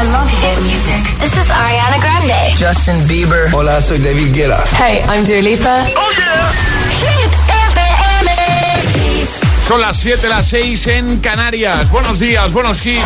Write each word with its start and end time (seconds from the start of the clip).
I 0.00 0.02
love 0.12 0.30
hit 0.40 0.58
music. 0.62 1.02
This 1.20 1.36
is 1.36 1.50
Ariana 1.50 2.00
Grande. 2.00 2.56
Justin 2.56 3.06
Bieber. 3.06 3.50
Hola, 3.52 3.82
soy 3.82 3.98
David 3.98 4.32
Guetta. 4.32 4.64
Hey, 4.78 5.04
I'm 5.06 5.24
Dua 5.24 5.42
Lipa. 5.42 5.84
Oh 5.94 6.10
yeah. 6.16 6.52
Hit 7.02 7.30
FM. 7.68 9.28
Son 9.68 9.78
las 9.78 9.98
7, 9.98 10.26
las 10.28 10.46
6 10.46 10.86
en 10.86 11.18
Canarias. 11.18 11.90
Buenos 11.90 12.18
días, 12.18 12.50
buenos 12.50 12.84
hits. 12.86 13.04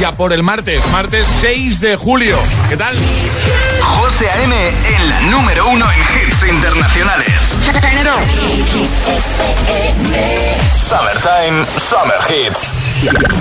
Ya 0.00 0.16
por 0.16 0.32
el 0.32 0.42
martes, 0.42 0.84
martes 0.88 1.28
6 1.40 1.80
de 1.80 1.94
julio. 1.96 2.36
¿Qué 2.68 2.76
tal? 2.76 2.96
José 3.82 4.30
A.M., 4.30 4.54
el 4.68 5.30
número 5.30 5.66
uno 5.68 5.86
en 5.90 6.00
hits 6.00 6.42
internacionales. 6.48 7.52
Summertime, 10.76 11.66
Summer 11.78 12.18
Hits. 12.28 12.72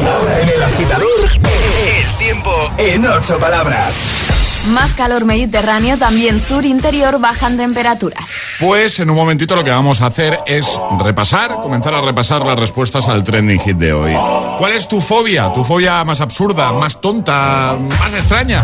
Ahora 0.06 0.42
en 0.42 0.50
el 0.50 0.64
agitador, 0.64 1.30
el 1.86 2.18
tiempo 2.18 2.52
en 2.78 3.06
ocho 3.06 3.39
palabras. 3.39 3.96
Más 4.70 4.93
calor 4.93 5.25
mediterráneo, 5.25 5.98
también 5.98 6.39
sur 6.39 6.65
interior 6.65 7.20
bajan 7.20 7.57
temperaturas. 7.57 8.32
Pues 8.60 9.00
en 9.00 9.10
un 9.10 9.15
momentito 9.15 9.56
lo 9.56 9.64
que 9.64 9.71
vamos 9.71 10.01
a 10.01 10.06
hacer 10.06 10.39
es 10.46 10.79
repasar, 11.00 11.56
comenzar 11.62 11.96
a 11.96 12.01
repasar 12.01 12.46
las 12.46 12.60
respuestas 12.60 13.07
al 13.07 13.23
trending 13.23 13.60
hit 13.60 13.78
de 13.78 13.92
hoy. 13.92 14.15
¿Cuál 14.60 14.73
es 14.73 14.87
tu 14.87 15.01
fobia? 15.01 15.51
¿Tu 15.51 15.64
fobia 15.64 16.04
más 16.04 16.21
absurda, 16.21 16.71
más 16.73 17.01
tonta, 17.01 17.76
más 18.00 18.14
extraña? 18.14 18.64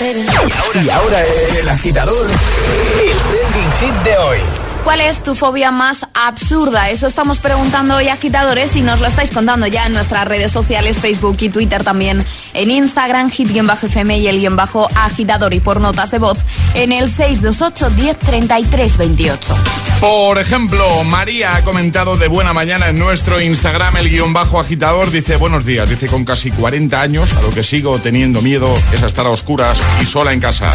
Y 0.00 0.90
ahora 0.90 1.22
el 1.56 1.68
agitador, 1.68 2.26
el 2.26 3.16
trending 3.16 3.72
hit 3.80 4.02
de 4.02 4.16
hoy. 4.18 4.38
¿Cuál 4.82 5.00
es 5.00 5.22
tu 5.22 5.36
fobia 5.36 5.70
más 5.70 6.00
absurda? 6.14 6.90
Eso 6.90 7.06
estamos 7.06 7.38
preguntando 7.38 7.94
hoy, 7.94 8.08
agitadores, 8.08 8.74
y 8.74 8.82
nos 8.82 8.98
lo 9.00 9.06
estáis 9.06 9.30
contando 9.30 9.68
ya 9.68 9.86
en 9.86 9.92
nuestras 9.92 10.26
redes 10.26 10.50
sociales, 10.50 10.98
Facebook 10.98 11.36
y 11.40 11.48
Twitter 11.48 11.84
también, 11.84 12.26
en 12.54 12.70
Instagram, 12.70 13.30
hit-fm 13.30 14.18
y 14.18 14.26
el 14.26 14.40
guion 14.40 14.56
bajo 14.56 14.88
agitador 14.96 15.54
y 15.54 15.60
por 15.60 15.80
notas 15.80 16.10
de 16.10 16.18
voz 16.18 16.38
en 16.74 16.90
el 16.90 17.08
628 17.08 17.90
10 17.90 18.18
33 18.18 18.96
28. 18.96 19.54
Por 20.04 20.36
ejemplo, 20.36 21.02
María 21.04 21.56
ha 21.56 21.62
comentado 21.62 22.18
de 22.18 22.28
buena 22.28 22.52
mañana 22.52 22.90
en 22.90 22.98
nuestro 22.98 23.40
Instagram, 23.40 23.96
el 23.96 24.10
guion 24.10 24.34
bajo 24.34 24.60
agitador, 24.60 25.10
dice 25.10 25.36
buenos 25.36 25.64
días, 25.64 25.88
dice 25.88 26.08
con 26.08 26.26
casi 26.26 26.50
40 26.50 27.00
años, 27.00 27.32
a 27.32 27.40
lo 27.40 27.48
que 27.48 27.62
sigo 27.62 27.98
teniendo 27.98 28.42
miedo 28.42 28.74
es 28.92 29.02
a 29.02 29.06
estar 29.06 29.24
a 29.24 29.30
oscuras 29.30 29.82
y 30.02 30.04
sola 30.04 30.34
en 30.34 30.40
casa. 30.40 30.74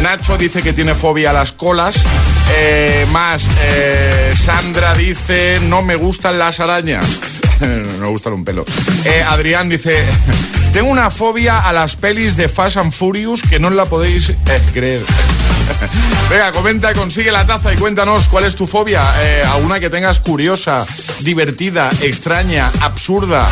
Nacho 0.00 0.38
dice 0.38 0.62
que 0.62 0.72
tiene 0.72 0.94
fobia 0.94 1.30
a 1.30 1.32
las 1.32 1.50
colas, 1.50 1.96
eh, 2.52 3.04
más 3.10 3.48
eh, 3.60 4.32
Sandra 4.38 4.94
dice 4.94 5.58
no 5.60 5.82
me 5.82 5.96
gustan 5.96 6.38
las 6.38 6.60
arañas. 6.60 7.37
no 8.00 8.10
gustan 8.10 8.32
un 8.32 8.44
pelo. 8.44 8.64
Eh, 9.04 9.22
Adrián 9.26 9.68
dice, 9.68 10.04
tengo 10.72 10.90
una 10.90 11.10
fobia 11.10 11.60
a 11.60 11.72
las 11.72 11.96
pelis 11.96 12.36
de 12.36 12.48
Fast 12.48 12.76
and 12.76 12.92
Furious 12.92 13.42
que 13.42 13.58
no 13.58 13.70
la 13.70 13.84
podéis 13.86 14.30
eh, 14.30 14.36
creer. 14.72 15.04
Venga, 16.30 16.52
comenta, 16.52 16.94
consigue 16.94 17.30
la 17.30 17.46
taza 17.46 17.72
y 17.72 17.76
cuéntanos 17.76 18.28
cuál 18.28 18.44
es 18.44 18.54
tu 18.54 18.66
fobia. 18.66 19.02
Eh, 19.20 19.42
alguna 19.50 19.80
que 19.80 19.90
tengas 19.90 20.20
curiosa, 20.20 20.86
divertida, 21.20 21.90
extraña, 22.02 22.70
absurda. 22.80 23.48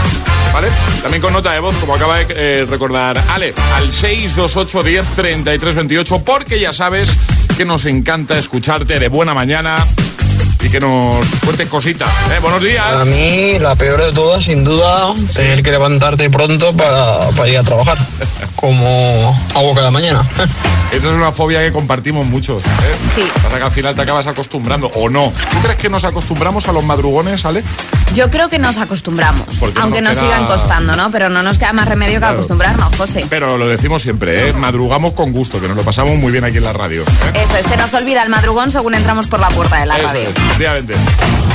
¿Vale? 0.53 0.69
También 1.03 1.21
con 1.21 1.33
nota 1.33 1.53
de 1.53 1.61
voz, 1.61 1.75
como 1.77 1.95
acaba 1.95 2.17
de 2.19 2.27
eh, 2.31 2.67
recordar 2.69 3.23
Ale, 3.31 3.53
al 3.75 3.93
628 3.93 4.83
10 4.83 5.07
33 5.17 5.75
28, 5.75 6.25
porque 6.25 6.59
ya 6.59 6.73
sabes 6.73 7.11
que 7.57 7.65
nos 7.65 7.85
encanta 7.87 8.39
escucharte 8.39 8.99
de 8.99 9.09
buena 9.09 9.35
mañana 9.35 9.85
y 10.67 10.71
que 10.71 10.81
nos 10.81 11.25
cuentes 11.45 11.69
cositas. 11.69 12.09
¿eh? 12.31 12.39
Buenos 12.41 12.63
días. 12.63 12.85
A 12.85 13.05
mí, 13.05 13.59
la 13.59 13.77
peor 13.77 14.05
de 14.05 14.13
todas, 14.13 14.45
sin 14.45 14.65
duda, 14.65 15.15
tener 15.35 15.63
que 15.63 15.71
levantarte 15.71 16.29
pronto 16.29 16.77
para, 16.77 17.31
para 17.31 17.49
ir 17.49 17.59
a 17.59 17.63
trabajar, 17.63 17.97
como 18.67 19.41
hago 19.55 19.75
cada 19.77 19.93
mañana. 19.93 20.29
Esa 20.91 21.07
es 21.09 21.13
una 21.13 21.31
fobia 21.31 21.61
que 21.61 21.71
compartimos 21.73 22.27
muchos. 22.27 22.65
¿eh? 22.65 22.97
Sí. 23.15 23.23
Pasa 23.43 23.59
que 23.59 23.65
al 23.65 23.71
final 23.71 23.95
te 23.95 24.03
acabas 24.03 24.27
acostumbrando, 24.27 24.91
o 24.95 25.09
no. 25.09 25.33
¿Tú 25.53 25.59
crees 25.63 25.77
que 25.77 25.89
nos 25.89 26.05
acostumbramos 26.05 26.67
a 26.67 26.73
los 26.73 26.83
madrugones, 26.83 27.45
Ale? 27.45 27.63
Yo 28.15 28.29
creo 28.31 28.49
que 28.49 28.59
nos 28.59 28.79
acostumbramos, 28.79 29.47
Porque 29.61 29.79
aunque 29.81 30.01
nos 30.01 30.15
nos, 30.15 30.23
queda- 30.25 30.33
sigan 30.35 30.47
costando, 30.49 30.97
¿no? 30.97 31.11
Pero 31.13 31.29
no 31.29 31.43
nos 31.45 31.59
queda 31.59 31.73
más 31.73 31.87
remedio 31.89 32.19
que 32.19 32.27
acostumbrarnos, 32.27 32.97
José. 32.97 33.25
Pero 33.31 33.57
lo 33.59 33.69
decimos 33.69 34.03
siempre, 34.03 34.49
¿eh? 34.49 34.53
Madrugamos 34.53 35.13
con 35.13 35.33
gusto, 35.33 35.61
que 35.61 35.69
nos 35.69 35.77
lo 35.77 35.83
pasamos 35.85 36.17
muy 36.17 36.33
bien 36.33 36.45
aquí 36.45 36.57
en 36.59 36.65
la 36.65 36.73
radio. 36.73 37.03
¿eh? 37.03 37.43
Eso 37.43 37.57
es, 37.59 37.67
se 37.67 37.77
nos 37.77 37.93
olvida 37.95 38.23
el 38.23 38.31
madrugón 38.31 38.71
según 38.73 38.95
entramos 38.95 39.27
por 39.29 39.39
la 39.41 39.49
puerta 39.49 39.79
de 39.79 39.87
la 39.87 39.97
Eso 39.99 40.07
radio. 40.09 40.23
es, 40.23 40.29
efectivamente. 40.31 40.95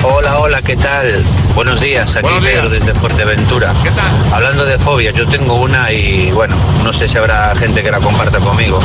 Hola, 0.03 0.39
hola, 0.39 0.61
¿qué 0.61 0.75
tal? 0.77 1.13
Buenos 1.55 1.79
días, 1.79 2.15
aquí 2.15 2.23
Buenos 2.23 2.41
días. 2.43 2.55
Pedro 2.55 2.69
desde 2.69 2.93
Fuerteventura. 2.93 3.73
¿Qué 3.83 3.91
tal? 3.91 4.33
Hablando 4.33 4.65
de 4.65 4.77
fobias, 4.79 5.13
yo 5.15 5.27
tengo 5.27 5.55
una 5.55 5.91
y 5.91 6.31
bueno, 6.31 6.55
no 6.83 6.91
sé 6.91 7.00
si 7.07 7.17
habrá 7.17 7.55
gente 7.55 7.83
que 7.83 7.91
la 7.91 7.99
comparta 7.99 8.39
conmigo. 8.39 8.79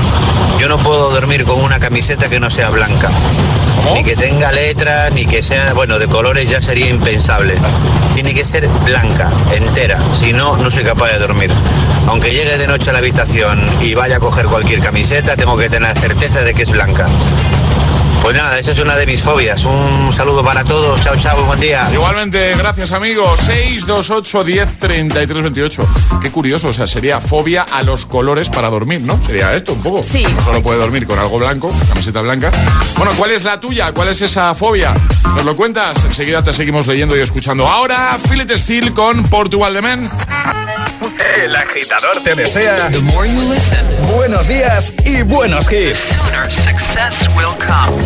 Yo 0.58 0.68
no 0.68 0.78
puedo 0.78 1.10
dormir 1.10 1.44
con 1.44 1.60
una 1.62 1.78
camiseta 1.78 2.28
que 2.28 2.40
no 2.40 2.48
sea 2.50 2.70
blanca. 2.70 3.10
Ni 3.94 4.02
que 4.04 4.16
tenga 4.16 4.50
letras, 4.52 5.12
ni 5.12 5.26
que 5.26 5.42
sea, 5.42 5.74
bueno, 5.74 5.98
de 5.98 6.06
colores 6.08 6.50
ya 6.50 6.60
sería 6.60 6.88
impensable. 6.88 7.54
Tiene 8.14 8.34
que 8.34 8.44
ser 8.44 8.68
blanca, 8.84 9.30
entera. 9.54 9.98
Si 10.12 10.32
no, 10.32 10.56
no 10.56 10.70
soy 10.70 10.84
capaz 10.84 11.08
de 11.12 11.18
dormir. 11.18 11.50
Aunque 12.08 12.32
llegue 12.32 12.56
de 12.56 12.66
noche 12.66 12.90
a 12.90 12.92
la 12.94 13.00
habitación 13.00 13.60
y 13.80 13.94
vaya 13.94 14.16
a 14.16 14.20
coger 14.20 14.46
cualquier 14.46 14.80
camiseta, 14.80 15.36
tengo 15.36 15.56
que 15.56 15.68
tener 15.68 15.96
certeza 15.98 16.42
de 16.42 16.54
que 16.54 16.62
es 16.62 16.70
blanca. 16.70 17.06
Pues 18.22 18.34
nada, 18.36 18.58
esa 18.58 18.72
es 18.72 18.80
una 18.80 18.96
de 18.96 19.06
mis 19.06 19.22
fobias. 19.22 19.64
Un 19.64 20.12
saludo 20.12 20.42
para 20.42 20.64
todos. 20.64 21.00
Chao, 21.02 21.16
chao, 21.16 21.44
buen 21.44 21.60
día. 21.60 21.88
Igualmente, 21.92 22.54
gracias 22.56 22.92
amigos. 22.92 23.40
628 23.40 24.44
10 24.44 24.76
33 24.78 25.42
28. 25.42 25.88
Qué 26.20 26.30
curioso, 26.30 26.68
o 26.68 26.72
sea, 26.72 26.86
sería 26.86 27.20
fobia 27.20 27.62
a 27.62 27.82
los 27.82 28.04
colores 28.06 28.48
para 28.48 28.68
dormir, 28.68 29.00
¿no? 29.02 29.20
Sería 29.22 29.54
esto 29.54 29.72
un 29.74 29.82
poco. 29.82 30.02
Sí. 30.02 30.26
No 30.34 30.42
solo 30.42 30.62
puede 30.62 30.78
dormir 30.78 31.06
con 31.06 31.18
algo 31.18 31.38
blanco, 31.38 31.72
camiseta 31.88 32.20
blanca. 32.20 32.50
Bueno, 32.96 33.12
¿cuál 33.16 33.30
es 33.30 33.44
la 33.44 33.60
tuya? 33.60 33.92
¿Cuál 33.92 34.08
es 34.08 34.20
esa 34.20 34.54
fobia? 34.54 34.94
¿Nos 35.36 35.44
lo 35.44 35.54
cuentas? 35.54 35.96
Enseguida 36.04 36.42
te 36.42 36.52
seguimos 36.52 36.86
leyendo 36.86 37.16
y 37.16 37.20
escuchando. 37.20 37.68
Ahora, 37.68 38.18
Philip 38.28 38.50
Steel 38.50 38.92
con 38.92 39.22
Portugal 39.24 39.74
de 39.74 39.82
Men. 39.82 40.10
El 41.42 41.54
agitador 41.54 42.22
te 42.22 42.34
desea 42.34 42.90
buenos 44.16 44.48
días 44.48 44.92
y 45.04 45.22
buenos 45.22 45.70
hits. 45.70 45.98
sooner 45.98 46.50
success 46.50 47.28
will 47.36 47.54
come. 47.58 48.05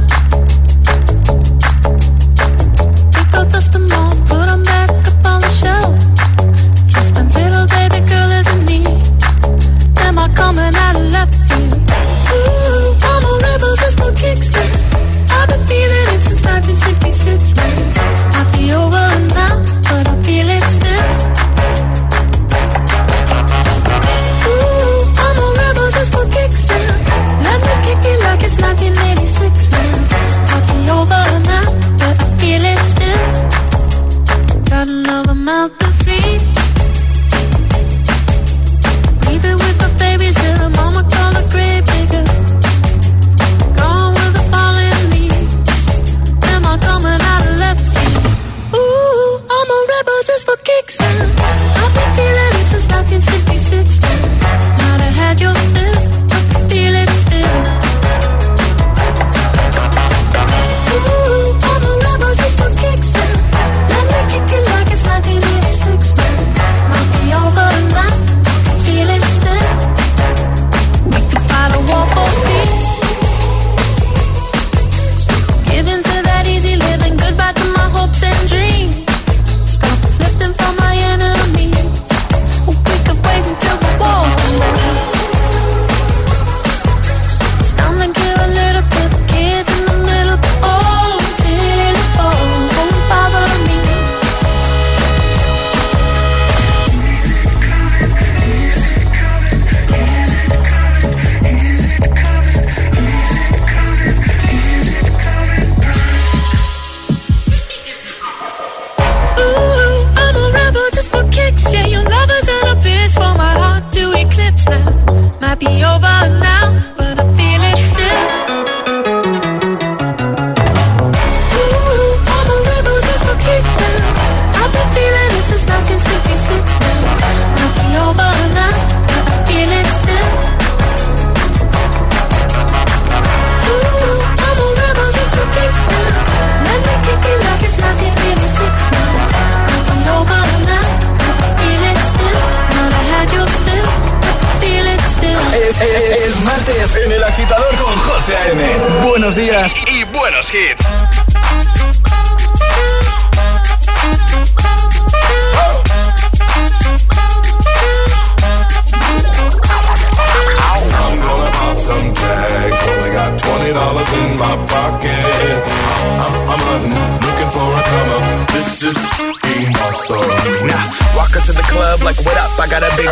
awesome. 170.09 170.67
Now, 170.67 170.81
walk 171.15 171.35
into 171.35 171.53
the 171.53 171.65
club 171.69 172.01
like, 172.01 172.17
what 172.25 172.37
up? 172.37 172.49
I 172.57 172.65
got 172.69 172.81
a 172.81 172.89
big. 172.97 173.09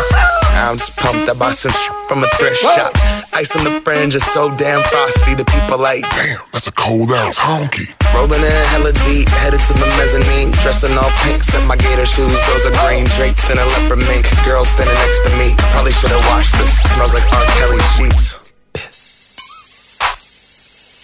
I'm 0.58 0.76
just 0.76 0.96
pumped. 0.96 1.28
I 1.28 1.34
bought 1.34 1.54
some 1.54 1.72
from 2.08 2.24
a 2.24 2.28
thrift 2.38 2.58
shop. 2.58 2.92
Ice 3.34 3.54
on 3.56 3.64
the 3.64 3.80
fringe 3.80 4.14
is 4.14 4.24
so 4.26 4.50
damn 4.56 4.82
frosty. 4.82 5.34
The 5.34 5.44
people 5.44 5.78
like, 5.78 6.02
Damn, 6.02 6.42
that's 6.52 6.66
a 6.66 6.72
cold 6.72 7.10
ass 7.12 7.38
honky. 7.38 7.94
rolling 8.14 8.42
in 8.42 8.64
hella 8.74 8.92
deep, 9.06 9.28
headed 9.28 9.60
to 9.60 9.72
the 9.74 9.86
mezzanine. 9.98 10.50
Dressed 10.62 10.84
in 10.84 10.96
all 10.98 11.10
pink, 11.22 11.42
set 11.42 11.62
my 11.66 11.76
gator 11.76 12.06
shoes. 12.06 12.38
Those 12.50 12.66
are 12.66 12.74
green 12.82 13.06
draped 13.16 13.48
in 13.50 13.58
a 13.58 13.66
leopard 13.78 14.02
mink. 14.10 14.26
Girl 14.44 14.64
standing 14.64 14.94
next 14.94 15.20
to 15.26 15.30
me. 15.38 15.54
Probably 15.70 15.92
should 15.92 16.10
have 16.10 16.24
washed 16.26 16.56
this. 16.58 16.82
Smells 16.94 17.14
like 17.14 17.24
R. 17.32 17.44
Kelly 17.58 17.80
sheets. 17.94 18.39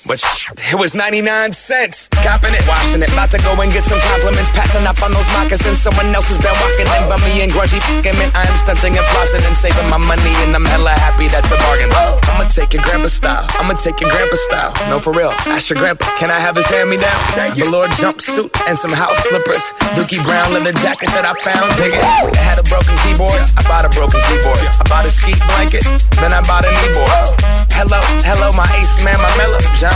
But 0.07 0.23
it 0.71 0.79
was 0.79 0.95
99 0.95 1.27
cents. 1.51 2.07
Copping 2.23 2.55
it, 2.55 2.63
washing 2.71 3.03
it. 3.03 3.11
About 3.11 3.35
to 3.35 3.39
go 3.43 3.59
and 3.59 3.71
get 3.75 3.83
some 3.83 3.99
compliments. 4.15 4.55
Passing 4.55 4.87
up 4.87 5.03
on 5.03 5.11
those 5.11 5.27
moccasins. 5.35 5.83
Someone 5.83 6.15
else 6.15 6.31
has 6.31 6.39
been 6.39 6.55
walking 6.63 6.87
in. 6.87 7.03
Bummy 7.11 7.43
and 7.43 7.51
grudgy 7.51 7.83
fucking 7.83 8.15
man. 8.15 8.31
I 8.39 8.47
am 8.47 8.55
stunting 8.55 8.95
and 8.95 9.07
flossing 9.11 9.43
and 9.43 9.57
saving 9.59 9.91
my 9.91 9.99
money. 9.99 10.31
And 10.47 10.55
I'm 10.55 10.65
hella 10.65 10.95
happy 10.95 11.27
that's 11.27 11.51
a 11.51 11.59
bargain. 11.59 11.91
I'ma 12.31 12.47
take 12.55 12.71
your 12.71 12.87
grandpa 12.87 13.11
style. 13.11 13.51
I'ma 13.59 13.75
take 13.75 13.99
your 13.99 14.11
grandpa 14.15 14.39
style. 14.47 14.73
No, 14.87 15.03
for 15.03 15.11
real. 15.11 15.35
Ask 15.51 15.75
your 15.75 15.83
grandpa. 15.83 16.07
Can 16.23 16.31
I 16.31 16.39
have 16.39 16.55
his 16.55 16.67
hand 16.71 16.87
me 16.87 17.03
down? 17.03 17.19
Velour 17.59 17.91
jumpsuit 17.99 18.55
and 18.71 18.79
some 18.79 18.95
house 18.95 19.19
slippers. 19.27 19.75
Dookie 19.99 20.23
Brown 20.23 20.55
leather 20.55 20.75
jacket 20.79 21.11
that 21.19 21.27
I 21.27 21.35
found. 21.43 21.67
Dig 21.75 21.99
it. 21.99 22.07
It 22.31 22.39
had 22.39 22.63
a 22.63 22.67
broken 22.71 22.95
keyboard. 23.03 23.43
I 23.59 23.63
bought 23.67 23.83
a 23.83 23.91
broken 23.91 24.23
keyboard. 24.31 24.63
I 24.63 24.85
bought 24.87 25.03
a 25.03 25.11
ski 25.11 25.35
blanket. 25.51 25.83
Then 26.23 26.31
I 26.31 26.41
bought 26.47 26.63
a 26.63 26.71
kneeboard. 26.71 27.67
Hello, 27.77 28.01
hello, 28.25 28.49
my 28.57 28.65
ace 28.81 29.05
man, 29.05 29.21
my 29.21 29.29
mellow. 29.37 29.61
John 29.77 29.96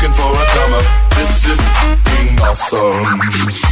looking 0.00 0.14
for 0.16 0.32
a 0.32 0.46
come 0.54 0.72
up. 0.72 0.84
This 1.16 1.46
is 1.46 1.60
being 2.04 2.38
awesome. 2.40 3.18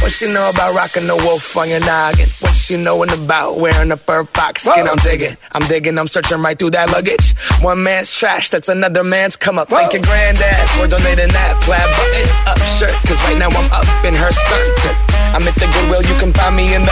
What 0.01 0.11
she 0.11 0.31
know 0.31 0.49
about 0.49 0.75
rocking 0.75 1.07
the 1.07 1.15
wolf 1.15 1.57
on 1.57 1.69
your 1.69 1.79
noggin? 1.81 2.27
What 2.39 2.55
she 2.55 2.77
knowin' 2.77 3.09
about 3.09 3.57
wearing 3.57 3.91
a 3.91 3.97
fur 3.97 4.23
fox 4.25 4.63
skin? 4.63 4.87
I'm 4.87 4.97
digging, 4.97 5.37
I'm 5.53 5.67
digging, 5.67 5.97
I'm 5.97 6.07
searching 6.07 6.41
right 6.41 6.57
through 6.57 6.71
that 6.71 6.91
luggage. 6.91 7.35
One 7.61 7.83
man's 7.83 8.13
trash, 8.13 8.49
that's 8.49 8.69
another 8.69 9.03
man's 9.03 9.35
come 9.35 9.57
up. 9.57 9.69
Thank 9.69 9.93
your 9.93 10.03
granddad 10.03 10.69
for 10.71 10.87
donating 10.87 11.29
that 11.29 11.57
plaid 11.61 11.89
button 11.97 12.29
up 12.47 12.59
shirt. 12.77 12.93
Cause 13.07 13.17
right 13.25 13.37
now 13.37 13.49
I'm 13.49 13.71
up 13.71 14.05
in 14.05 14.13
her 14.13 14.31
skirt. 14.31 15.18
I'm 15.35 15.47
at 15.47 15.55
the 15.55 15.67
Goodwill, 15.73 16.03
you 16.03 16.17
can 16.19 16.33
find 16.33 16.55
me 16.55 16.73
in 16.75 16.83
the. 16.83 16.91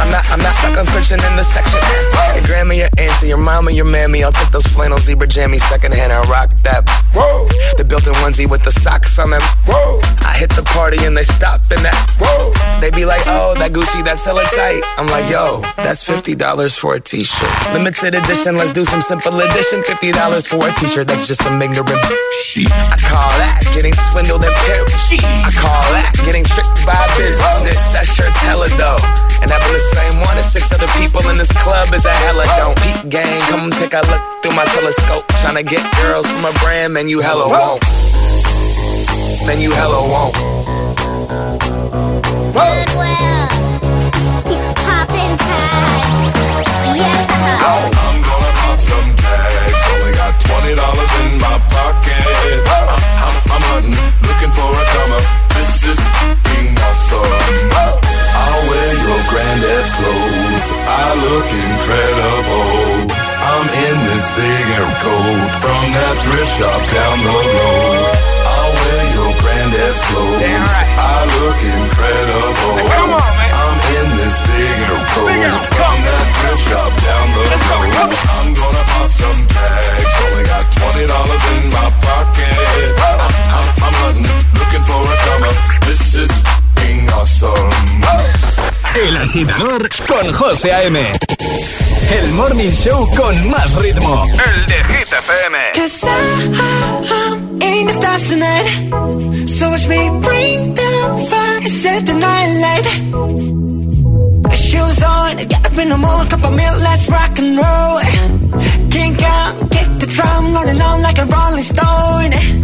I'm 0.00 0.10
not, 0.10 0.24
I'm 0.32 0.40
not 0.40 0.54
stuck 0.56 0.78
on 0.78 0.86
searching 0.86 1.20
in 1.20 1.36
the 1.36 1.44
section. 1.44 1.78
Your 2.32 2.44
grandma, 2.48 2.72
your 2.72 2.88
auntie, 2.96 3.28
your 3.28 3.36
mama, 3.36 3.70
your 3.70 3.84
mammy. 3.84 4.24
I'll 4.24 4.32
take 4.32 4.50
those 4.50 4.64
flannel 4.66 4.98
zebra 4.98 5.28
jammies 5.28 5.60
secondhand 5.68 6.10
and 6.10 6.26
rock 6.28 6.50
that. 6.64 6.88
Whoa. 7.12 7.46
The 7.76 7.84
built-in 7.84 8.14
onesie 8.24 8.48
with 8.48 8.64
the 8.64 8.70
socks 8.70 9.18
on 9.18 9.30
them. 9.30 9.42
Whoa. 9.68 10.00
I 10.24 10.32
hit 10.32 10.48
the 10.56 10.62
party 10.72 11.04
and 11.04 11.14
they 11.14 11.22
stop 11.22 11.60
in 11.70 11.82
that. 11.82 11.96
Whoa. 12.16 12.48
They 12.80 12.90
be 12.90 13.04
like, 13.04 13.20
oh, 13.26 13.52
that 13.60 13.72
Gucci, 13.72 14.02
that's 14.02 14.24
hella 14.24 14.44
tight. 14.56 14.80
I'm 14.96 15.06
like, 15.08 15.28
yo, 15.30 15.60
that's 15.76 16.02
$50 16.02 16.40
for 16.78 16.94
a 16.94 17.00
t-shirt. 17.00 17.74
Limited 17.74 18.14
edition, 18.14 18.56
let's 18.56 18.72
do 18.72 18.86
some 18.86 19.02
simple 19.02 19.38
edition. 19.38 19.82
$50 19.82 20.48
for 20.48 20.64
a 20.66 20.72
t-shirt, 20.80 21.08
that's 21.08 21.26
just 21.28 21.44
some 21.44 21.60
ignorant. 21.60 21.90
I 21.92 22.96
call 23.04 23.28
that 23.36 23.60
getting 23.74 23.92
swindled 24.08 24.44
and 24.48 24.54
pimped. 24.64 25.20
I 25.44 25.52
call 25.52 25.84
that 25.92 26.16
getting 26.24 26.44
tricked 26.44 26.86
by 26.88 26.96
a 26.96 27.08
business. 27.20 27.49
That 27.90 28.06
shirt's 28.06 28.38
hella 28.40 28.68
dope. 28.80 29.02
And 29.42 29.50
having 29.50 29.72
the 29.72 29.84
same 29.92 30.20
one 30.24 30.38
as 30.38 30.50
six 30.50 30.72
other 30.72 30.88
people 30.96 31.20
in 31.28 31.36
this 31.36 31.52
club 31.60 31.92
is 31.92 32.04
a 32.06 32.14
hella 32.24 32.46
don't. 32.56 32.76
Peak 32.80 33.10
gang, 33.10 33.40
come 33.50 33.70
take 33.72 33.92
a 33.92 34.00
look 34.08 34.22
through 34.40 34.56
my 34.56 34.64
telescope. 34.72 35.26
Tryna 35.36 35.66
get 35.66 35.84
girls 36.00 36.24
from 36.30 36.44
a 36.46 36.52
brand, 36.64 36.94
man, 36.94 37.08
you 37.08 37.20
hella 37.20 37.48
won't. 37.48 37.82
Man, 39.44 39.60
you 39.60 39.72
hella 39.72 40.00
won't. 40.00 40.34
Goodwill. 42.56 43.48
Poppin' 44.86 45.34
tags. 45.36 46.32
Yeah. 46.96 47.28
I'm 47.66 48.22
gonna 48.22 48.52
pop 48.64 48.78
some 48.80 49.10
tags. 49.16 49.82
Only 49.92 50.12
got 50.16 50.32
twenty 50.40 50.72
dollars 50.78 51.12
in 51.20 51.36
my 51.36 51.56
pocket. 51.68 52.24
I'm, 52.70 52.86
I'm, 52.96 53.34
I'm 53.50 53.64
hunting, 53.68 53.98
looking 54.24 54.52
for 54.56 54.72
a 54.72 54.84
come 54.94 55.49
granddad's 59.50 59.90
clothes. 59.98 60.64
I 60.86 61.06
look 61.26 61.48
incredible. 61.50 63.10
I'm 63.50 63.66
in 63.66 63.96
this 64.06 64.30
big 64.38 64.64
air 64.78 64.90
coat 65.02 65.50
from 65.58 65.82
that 65.90 66.14
thrift 66.22 66.50
shop 66.54 66.78
down 66.86 67.16
the 67.26 67.34
road. 67.34 68.14
I'll 68.46 68.70
wear 68.78 69.02
your 69.10 69.32
granddad's 69.42 70.02
clothes. 70.06 70.38
Damn 70.38 70.62
right. 70.62 70.86
I 71.02 71.18
look 71.34 71.58
incredible. 71.66 72.74
Hey, 72.78 72.88
come 72.94 73.10
on, 73.10 73.26
man. 73.26 73.50
I'm 73.58 73.78
in 73.98 74.08
this 74.22 74.36
big 74.38 74.76
air 74.86 75.00
coat 75.18 75.26
Big 75.34 75.42
air 75.42 75.58
from 75.74 75.98
that 75.98 76.26
thrift 76.38 76.62
shop 76.70 76.92
down 77.02 77.26
the 77.34 77.42
Let's 77.50 77.64
go, 77.66 77.74
road. 77.74 77.90
come 77.98 78.10
on. 78.14 78.30
I'm 78.30 78.48
gonna 78.54 78.84
pop 78.86 79.10
some 79.10 79.40
tags. 79.50 80.14
Only 80.30 80.44
got 80.46 80.64
twenty 80.78 81.04
dollars 81.10 81.42
in 81.58 81.62
my 81.74 81.86
pocket. 82.06 82.54
I'm, 83.02 83.18
I'm, 83.50 83.66
I'm 83.82 83.94
hunting, 83.98 84.30
looking 84.62 84.84
for 84.86 85.00
a 85.02 85.14
come 85.26 85.42
up. 85.42 85.58
This 85.90 86.14
is 86.22 86.30
El 88.94 89.16
agitador 89.16 89.88
con 90.06 90.32
José 90.32 90.72
A.M. 90.72 91.12
El 92.10 92.32
morning 92.32 92.70
show 92.70 93.08
con 93.16 93.50
más 93.50 93.74
ritmo. 93.76 94.24
El 94.24 94.66
de 94.66 94.74
Hit 94.74 95.12
FM. 95.12 95.58
Cause 95.74 96.06
I'm 96.06 97.62
in 97.62 97.86
the 97.86 97.92
stars 97.94 98.28
tonight. 98.28 99.48
So 99.48 99.70
watch 99.70 99.88
me 99.88 100.10
bring 100.20 100.74
the 100.74 101.26
fire, 101.30 101.68
set 101.68 102.06
the 102.06 102.14
night 102.14 102.60
light. 102.64 102.86
Shoes 104.54 105.02
on, 105.02 105.36
get 105.36 105.66
up 105.66 105.78
in 105.78 105.88
the 105.88 105.96
morning, 105.96 106.30
cup 106.30 106.44
of 106.44 106.52
milk, 106.54 106.78
let's 106.80 107.08
rock 107.08 107.38
and 107.38 107.56
roll. 107.56 108.00
Kink 108.90 109.22
out, 109.22 109.70
kick 109.70 109.88
the 109.98 110.06
drum, 110.06 110.54
rolling 110.54 110.80
on 110.80 111.02
like 111.02 111.18
a 111.18 111.24
rolling 111.26 111.64
stone. 111.64 112.59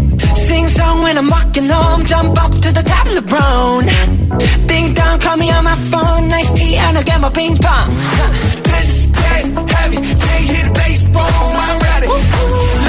Sing 0.47 0.69
song 0.69 1.03
when 1.03 1.19
I'm 1.19 1.29
walking 1.29 1.69
home, 1.69 2.05
jump 2.07 2.39
up 2.45 2.53
to 2.53 2.71
the 2.79 2.85
top 2.87 3.07
of 3.09 3.15
the 3.17 3.23
brown. 3.23 3.85
Ding 4.69 4.95
dong, 4.95 5.19
call 5.19 5.37
me 5.37 5.51
on 5.51 5.65
my 5.65 5.75
phone, 5.91 6.29
nice 6.29 6.53
tea, 6.53 6.77
and 6.77 6.97
I'll 6.97 7.03
get 7.03 7.21
my 7.21 7.31
ping 7.31 7.57
pong. 7.57 7.91
This 8.63 8.89
is 8.95 9.15
heavy, 9.15 9.51
can't 9.57 9.93
the 10.67 10.73
bass, 10.79 11.03
boom, 11.15 11.53
I'm 11.67 11.79
ready. 11.83 12.07
Life 12.07 12.86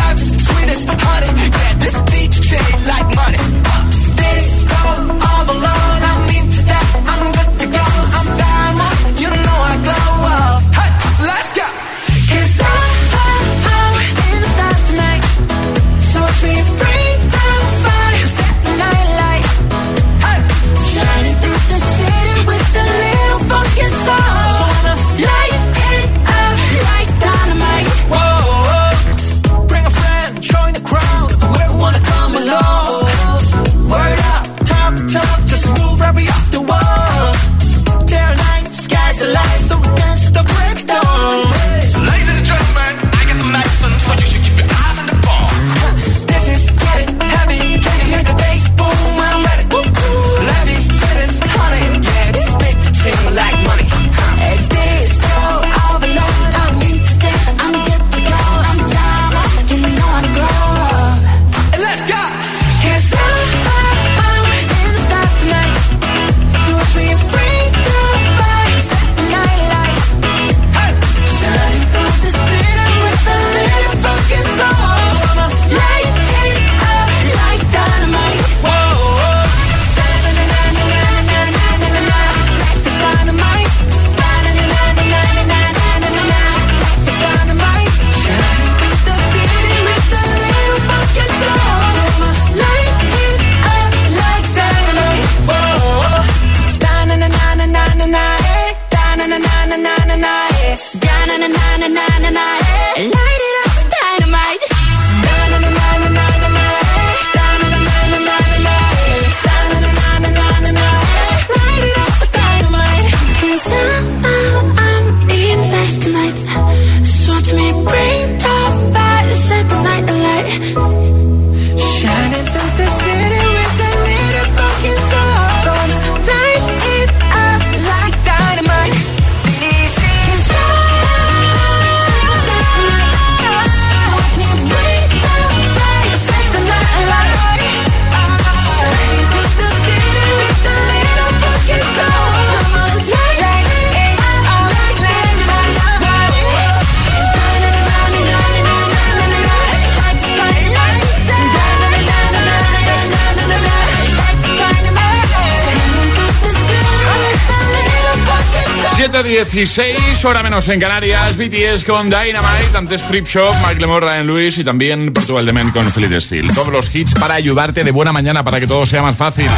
16, 159.27 160.23
hora 160.23 160.41
menos 160.41 160.69
en 160.69 160.79
Canarias. 160.79 161.35
BTS 161.35 161.83
con 161.83 162.09
Dynamite, 162.09 162.77
antes 162.77 163.01
Strip 163.01 163.27
Shop, 163.27 163.53
Mike 163.65 163.81
Lemore, 163.81 164.05
Ryan 164.05 164.25
Lewis 164.25 164.57
y 164.57 164.63
también 164.63 165.11
Portugal 165.11 165.45
de 165.45 165.51
Men 165.51 165.71
con 165.71 165.91
Fleet 165.91 166.21
Steel. 166.21 166.53
Todos 166.53 166.69
los 166.69 166.95
hits 166.95 167.13
para 167.13 167.33
ayudarte 167.33 167.83
de 167.83 167.91
buena 167.91 168.13
mañana, 168.13 168.43
para 168.45 168.61
que 168.61 168.67
todo 168.67 168.85
sea 168.85 169.01
más 169.01 169.17
fácil. 169.17 169.49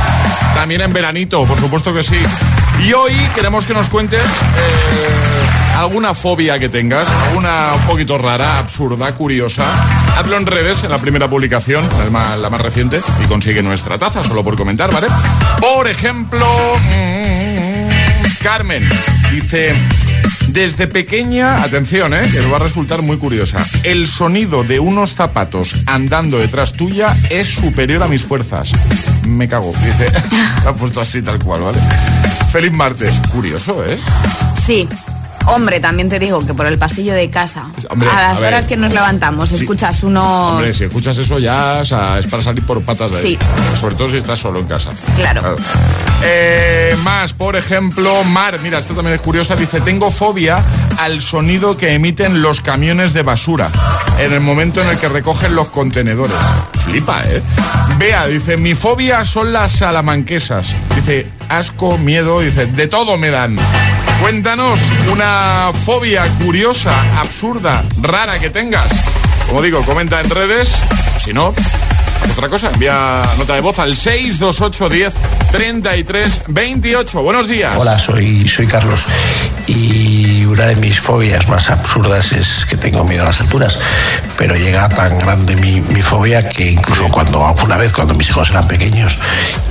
También 0.56 0.82
en 0.82 0.92
veranito, 0.92 1.44
por 1.44 1.60
supuesto 1.60 1.94
que 1.94 2.02
sí. 2.02 2.18
Y 2.84 2.94
hoy 2.94 3.12
queremos 3.36 3.68
que 3.68 3.74
nos 3.76 3.90
cuentes 3.90 4.22
eh, 4.22 5.78
alguna 5.78 6.16
fobia 6.16 6.58
que 6.58 6.70
tengas, 6.70 7.08
alguna 7.28 7.74
un 7.76 7.82
poquito 7.84 8.18
rara, 8.18 8.58
absurda, 8.58 9.14
curiosa. 9.14 9.66
Hazlo 10.18 10.38
en 10.38 10.48
redes, 10.48 10.84
en 10.84 10.90
la 10.90 10.98
primera 10.98 11.30
publicación, 11.30 11.88
la 11.98 12.10
más, 12.10 12.40
la 12.40 12.50
más 12.50 12.62
reciente, 12.62 13.00
y 13.24 13.28
consigue 13.28 13.62
nuestra 13.62 14.00
taza, 14.00 14.24
solo 14.24 14.44
por 14.44 14.56
comentar, 14.58 14.92
¿vale? 14.92 15.08
Por 15.60 15.88
ejemplo... 15.88 16.48
Carmen 18.42 18.88
dice, 19.32 19.74
desde 20.48 20.88
pequeña, 20.88 21.64
atención, 21.64 22.14
¿eh? 22.14 22.28
que 22.32 22.42
va 22.42 22.58
a 22.58 22.60
resultar 22.60 23.02
muy 23.02 23.18
curiosa, 23.18 23.64
el 23.84 24.08
sonido 24.08 24.64
de 24.64 24.80
unos 24.80 25.14
zapatos 25.16 25.76
andando 25.86 26.40
detrás 26.40 26.74
tuya 26.74 27.16
es 27.30 27.48
superior 27.48 28.02
a 28.04 28.08
mis 28.08 28.24
fuerzas. 28.24 28.72
Me 29.26 29.48
cago, 29.48 29.74
dice, 29.84 30.12
lo 30.64 30.70
ha 30.72 30.76
puesto 30.76 31.02
así 31.02 31.22
tal 31.22 31.40
cual, 31.40 31.62
¿vale? 31.62 31.78
Feliz 32.52 32.72
martes, 32.72 33.20
curioso, 33.32 33.86
¿eh? 33.86 34.00
Sí. 34.66 34.88
Hombre, 35.48 35.80
también 35.80 36.10
te 36.10 36.20
digo 36.20 36.46
que 36.46 36.54
por 36.54 36.66
el 36.68 36.78
pasillo 36.78 37.14
de 37.14 37.30
casa, 37.30 37.70
Hombre, 37.90 38.08
a 38.10 38.30
las 38.34 38.44
a 38.44 38.48
horas 38.48 38.66
que 38.66 38.78
nos 38.78 38.94
levantamos, 38.94 39.50
Sí. 39.50 39.56
escuchas 39.56 40.04
unos... 40.04 40.54
Hombre, 40.54 40.74
si 40.74 40.84
escuchas 40.84 41.18
eso 41.18 41.40
ya 41.40 41.80
o 41.82 41.86
sea, 41.86 42.20
es 42.20 42.28
para 42.28 42.44
salir 42.44 42.64
por 42.66 42.82
patas 42.84 43.12
de 43.12 43.18
ahí. 43.18 43.24
Sí. 43.24 43.40
Sobre 43.76 43.96
todo 43.96 44.08
si 44.08 44.18
estás 44.18 44.40
solo 44.40 44.60
en 44.60 44.68
casa. 44.68 44.92
Claro. 45.16 45.56
Eh, 46.24 46.96
más, 47.04 47.34
por 47.34 47.56
ejemplo, 47.56 48.24
Mar, 48.26 48.60
mira, 48.62 48.80
esta 48.80 48.94
también 48.94 49.16
es 49.16 49.22
curiosa, 49.22 49.56
dice, 49.56 49.82
tengo 49.82 50.12
fobia 50.12 50.64
al 51.00 51.22
sonido 51.22 51.78
que 51.78 51.94
emiten 51.94 52.42
los 52.42 52.62
camiones 52.62 53.14
de 53.14 53.24
basura 53.24 53.70
en 54.20 54.34
el 54.34 54.42
momento 54.42 54.82
en 54.82 54.90
el 54.90 54.98
que 54.98 55.08
recogen 55.08 55.56
los 55.56 55.70
contenedores. 55.70 56.36
Flipa, 56.84 57.24
¿eh? 57.26 57.42
Bea, 57.98 58.28
dice, 58.28 58.58
mi 58.58 58.76
fobia 58.76 59.24
son 59.26 59.52
las 59.54 59.72
salamanquesas. 59.72 60.76
Dice, 60.96 61.28
asco, 61.48 61.98
miedo, 61.98 62.42
dice, 62.42 62.66
de 62.66 62.88
todo 62.88 63.18
me 63.18 63.30
dan. 63.30 63.58
Cuéntanos 64.22 64.82
una 65.12 65.72
fobia 65.74 66.26
curiosa, 66.44 66.92
absurda, 67.20 67.84
rara 68.02 68.38
que 68.40 68.50
tengas. 68.50 68.88
Como 69.48 69.62
digo, 69.62 69.82
comenta 69.84 70.20
en 70.20 70.30
redes. 70.30 70.76
Si 71.18 71.34
no, 71.34 71.54
otra 72.32 72.50
cosa, 72.50 72.70
envía 72.74 73.22
nota 73.38 73.56
de 73.56 73.62
voz 73.62 73.80
al 73.80 73.96
628 73.96 74.90
10 74.90 75.14
33 75.52 76.42
28. 76.48 77.22
Buenos 77.22 77.48
días. 77.48 77.74
Hola, 77.78 78.00
soy, 78.00 78.48
soy 78.48 78.68
Carlos. 78.68 79.06
Y 79.68 80.46
una 80.46 80.66
de 80.66 80.76
mis 80.76 81.00
fobias 81.00 81.48
más 81.48 81.70
absurdas 81.70 82.32
es 82.32 82.66
que 82.66 82.78
tengo 82.78 83.04
miedo 83.04 83.24
a 83.24 83.28
las 83.28 83.42
alturas, 83.42 83.78
pero 84.38 84.56
llega 84.56 84.90
tan 84.90 85.20
grande 85.20 85.56
mi, 85.58 85.82
mi 85.82 86.02
fobia 86.02 86.48
que 86.50 86.72
incluso 86.72 87.10
cuando 87.10 87.40
una 87.64 87.78
vez 87.78 87.92
cuando 87.92 88.14
mis 88.14 88.30
hijos 88.30 88.50
eran 88.50 88.68
pequeños 88.68 89.18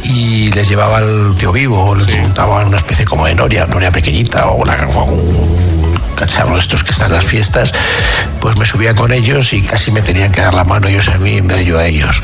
y 0.04 0.50
les 0.52 0.68
llevaba 0.68 0.98
al 0.98 1.34
tío 1.36 1.52
vivo, 1.52 1.94
les 1.94 2.20
montaba 2.20 2.64
una 2.64 2.76
especie 2.76 3.04
como 3.04 3.26
de 3.26 3.34
noria, 3.34 3.66
noria 3.66 3.90
pequeñita 3.90 4.46
o, 4.46 4.56
una, 4.62 4.88
o 4.88 5.04
un 5.04 5.77
cacharro 6.18 6.54
de 6.54 6.60
estos 6.60 6.82
que 6.82 6.90
están 6.90 7.08
en 7.08 7.14
las 7.14 7.24
fiestas, 7.24 7.72
pues 8.40 8.56
me 8.56 8.66
subía 8.66 8.94
con 8.94 9.12
ellos 9.12 9.52
y 9.52 9.62
casi 9.62 9.90
me 9.92 10.02
tenían 10.02 10.32
que 10.32 10.40
dar 10.40 10.54
la 10.54 10.64
mano 10.64 10.88
ellos 10.88 11.08
a 11.08 11.18
mí 11.18 11.38
en 11.38 11.46
vez 11.46 11.58
de 11.58 11.64
yo 11.64 11.78
a 11.78 11.86
ellos. 11.86 12.20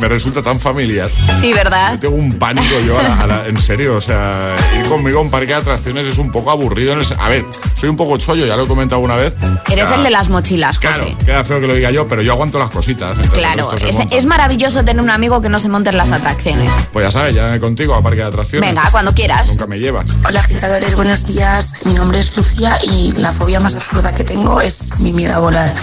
Me 0.00 0.08
resulta 0.08 0.42
tan 0.42 0.58
familiar. 0.60 1.10
Sí, 1.40 1.52
¿verdad? 1.52 1.98
Tengo 1.98 2.14
un 2.16 2.38
pánico 2.38 2.74
yo, 2.86 2.98
a 2.98 3.02
la- 3.02 3.16
a 3.20 3.26
la- 3.26 3.46
en 3.46 3.60
serio, 3.60 3.96
o 3.96 4.00
sea, 4.00 4.54
ir 4.78 4.88
conmigo 4.88 5.18
a 5.18 5.22
un 5.22 5.30
parque 5.30 5.46
de 5.48 5.54
atracciones 5.54 6.06
es 6.06 6.18
un 6.18 6.30
poco 6.30 6.50
aburrido. 6.50 6.92
en 6.92 7.00
el 7.00 7.06
a 7.18 7.28
ver, 7.28 7.44
soy 7.74 7.88
un 7.88 7.96
poco 7.96 8.16
chollo, 8.18 8.46
ya 8.46 8.56
lo 8.56 8.64
he 8.64 8.66
comentado 8.66 8.96
alguna 8.96 9.16
vez. 9.16 9.34
Eres 9.70 9.88
Ya, 9.88 9.94
el 9.96 10.02
de 10.04 10.10
las 10.10 10.28
mochilas, 10.28 10.78
Claro, 10.78 10.98
José. 11.04 11.16
queda 11.24 11.44
feo 11.44 11.60
que 11.60 11.66
lo 11.66 11.74
diga 11.74 11.90
yo, 11.90 12.06
pero 12.08 12.22
yo 12.22 12.32
aguanto 12.32 12.58
las 12.58 12.70
cositas. 12.70 13.16
Claro, 13.32 13.70
es, 13.76 13.96
es 14.10 14.24
maravilloso 14.26 14.84
tener 14.84 15.02
un 15.02 15.10
amigo 15.10 15.40
que 15.40 15.48
no 15.48 15.58
se 15.58 15.68
monte 15.68 15.90
en 15.90 15.96
las 15.96 16.10
atracciones. 16.12 16.72
Pues 16.92 17.06
ya 17.06 17.10
sabes, 17.10 17.34
ya 17.34 17.58
contigo 17.60 17.94
a 17.94 18.02
parque 18.02 18.20
de 18.20 18.26
atracciones. 18.26 18.68
Venga, 18.68 18.88
cuando 18.90 19.14
quieras. 19.14 19.46
Nunca 19.48 19.66
me 19.66 19.78
llevas. 19.78 20.06
Hola 20.26 20.40
agitadores, 20.40 20.94
buenos 20.94 21.26
días. 21.26 21.86
Mi 21.86 21.94
nombre 21.94 22.18
es 22.18 22.36
Lucía 22.36 22.78
y 22.82 23.12
la 23.16 23.30
fobia 23.32 23.60
más 23.60 23.74
absurda 23.74 24.14
que 24.14 24.24
tengo 24.24 24.60
es 24.60 24.98
mi 25.00 25.12
miedo 25.12 25.34
a 25.36 25.38
volar. 25.40 25.74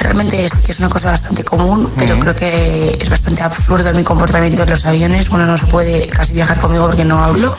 Realmente 0.00 0.44
es 0.44 0.54
que 0.54 0.72
es 0.72 0.78
una 0.78 0.88
cosa 0.88 1.10
bastante 1.10 1.44
común, 1.44 1.92
pero 1.98 2.18
creo 2.18 2.34
que 2.34 2.96
es 3.00 3.10
bastante 3.10 3.42
absurdo 3.42 3.92
mi 3.92 4.04
comportamiento 4.04 4.62
en 4.62 4.70
los 4.70 4.84
aviones. 4.86 5.28
Bueno, 5.28 5.46
no 5.46 5.56
se 5.56 5.66
puede 5.66 6.06
casi 6.06 6.34
viajar 6.34 6.58
conmigo 6.58 6.86
porque 6.86 7.04
no 7.04 7.22
hablo. 7.22 7.54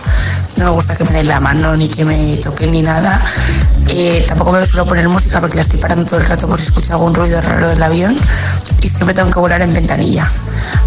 No 0.58 0.66
me 0.66 0.72
gusta 0.72 0.96
que 0.96 1.04
me 1.04 1.12
den 1.12 1.28
la 1.28 1.40
mano 1.40 1.76
ni 1.76 1.88
que 1.88 2.06
me 2.06 2.38
toquen 2.38 2.72
ni 2.72 2.82
nada. 2.82 3.22
Eh, 3.88 4.24
tampoco 4.28 4.52
me 4.52 4.66
suelo 4.66 4.86
poner 4.86 5.08
música 5.10 5.42
porque 5.42 5.56
la 5.56 5.62
estoy 5.62 5.80
parando 5.80 6.06
todo 6.06 6.20
el 6.20 6.26
rato 6.26 6.48
por 6.48 6.60
si 6.60 6.66
escucho 6.68 6.94
algún 6.94 7.14
ruido 7.14 7.42
raro 7.42 7.70
del 7.70 7.82
avión. 7.82 8.18
Y 8.82 8.88
siempre 8.88 9.14
tengo 9.14 9.30
que 9.30 9.40
volar 9.40 9.62
en 9.62 9.74
ventanilla. 9.74 10.32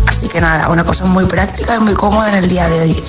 Así 0.06 0.28
que 0.28 0.40
nada, 0.40 0.68
una 0.68 0.85
cosa 0.85 1.04
muy 1.06 1.24
práctica 1.24 1.76
y 1.76 1.80
muy 1.80 1.94
cómoda 1.94 2.28
en 2.28 2.35
el 2.37 2.48
día 2.48 2.68
de 2.68 2.80
hoy. 2.80 3.02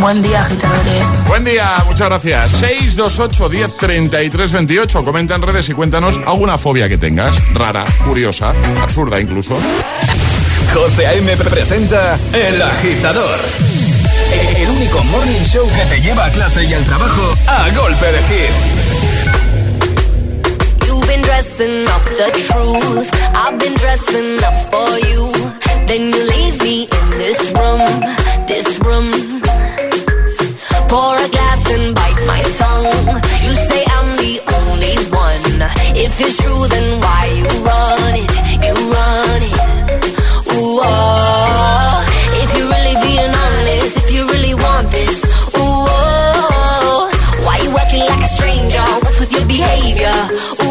Buen 0.00 0.22
día, 0.22 0.40
agitadores. 0.40 1.24
Buen 1.26 1.44
día, 1.44 1.82
muchas 1.86 2.08
gracias. 2.08 2.50
628 2.52 3.48
10 3.48 3.76
33 3.76 4.52
28. 4.52 5.04
Comenta 5.04 5.34
en 5.34 5.42
redes 5.42 5.68
y 5.68 5.72
cuéntanos 5.72 6.20
alguna 6.26 6.58
fobia 6.58 6.88
que 6.88 6.98
tengas. 6.98 7.36
Rara, 7.52 7.84
curiosa, 8.04 8.52
absurda 8.80 9.20
incluso. 9.20 9.56
José 10.72 11.06
A.M. 11.06 11.36
presenta 11.36 12.18
El 12.32 12.60
Agitador. 12.60 13.38
El 14.56 14.68
único 14.70 15.02
morning 15.04 15.42
show 15.44 15.66
que 15.68 15.84
te 15.86 16.00
lleva 16.00 16.26
a 16.26 16.30
clase 16.30 16.64
y 16.64 16.74
al 16.74 16.84
trabajo 16.84 17.34
a 17.46 17.70
golpe 17.70 18.06
de 18.06 18.18
hits. 18.18 18.64
You've 20.86 21.06
been 21.06 21.22
dressing 21.22 21.86
up 21.88 22.04
the 22.04 22.30
truth. 22.48 23.08
I've 23.34 23.58
been 23.58 23.74
dressing 23.74 24.42
up 24.42 24.54
for 24.70 24.98
you. 24.98 25.53
Then 25.86 26.02
you 26.12 26.22
leave 26.34 26.62
me 26.62 26.76
in 26.98 27.10
this 27.22 27.40
room, 27.58 27.82
this 28.46 28.68
room. 28.86 29.08
Pour 30.88 31.16
a 31.16 31.28
glass 31.28 31.62
and 31.74 31.94
bite 31.94 32.22
my 32.26 32.42
tongue. 32.60 33.06
You 33.44 33.52
say 33.68 33.82
I'm 33.96 34.08
the 34.24 34.34
only 34.58 34.96
one. 35.24 35.58
If 36.04 36.20
it's 36.20 36.36
true, 36.42 36.66
then 36.68 37.00
why 37.00 37.22
you 37.38 37.46
run 37.68 38.14
it? 38.24 38.32
You 38.66 38.74
run 38.96 39.40
it. 39.50 39.56
Ooh, 40.54 40.80
oh. 40.82 42.04
If 42.42 42.48
you're 42.56 42.70
really 42.74 42.96
being 43.06 43.34
honest, 43.44 43.96
if 44.02 44.08
you 44.14 44.22
really 44.32 44.54
want 44.54 44.90
this, 44.90 45.24
ooh, 45.56 45.84
oh. 45.96 47.10
Why 47.44 47.56
you 47.64 47.70
acting 47.76 48.04
like 48.10 48.24
a 48.24 48.30
stranger? 48.38 48.84
What's 49.02 49.20
with 49.20 49.32
your 49.32 49.46
behavior? 49.46 50.63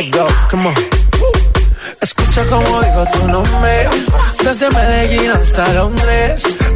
Let 0.00 0.12
go, 0.12 0.26
come 0.48 0.66
on. 0.68 0.74
Escucha 2.00 2.44
como 2.46 2.80
digo 2.80 3.04
tu 3.12 3.28
nombre, 3.28 3.88
desde 4.42 4.70
Medellín 4.70 5.30
hasta 5.30 5.72
Londres. 5.74 6.19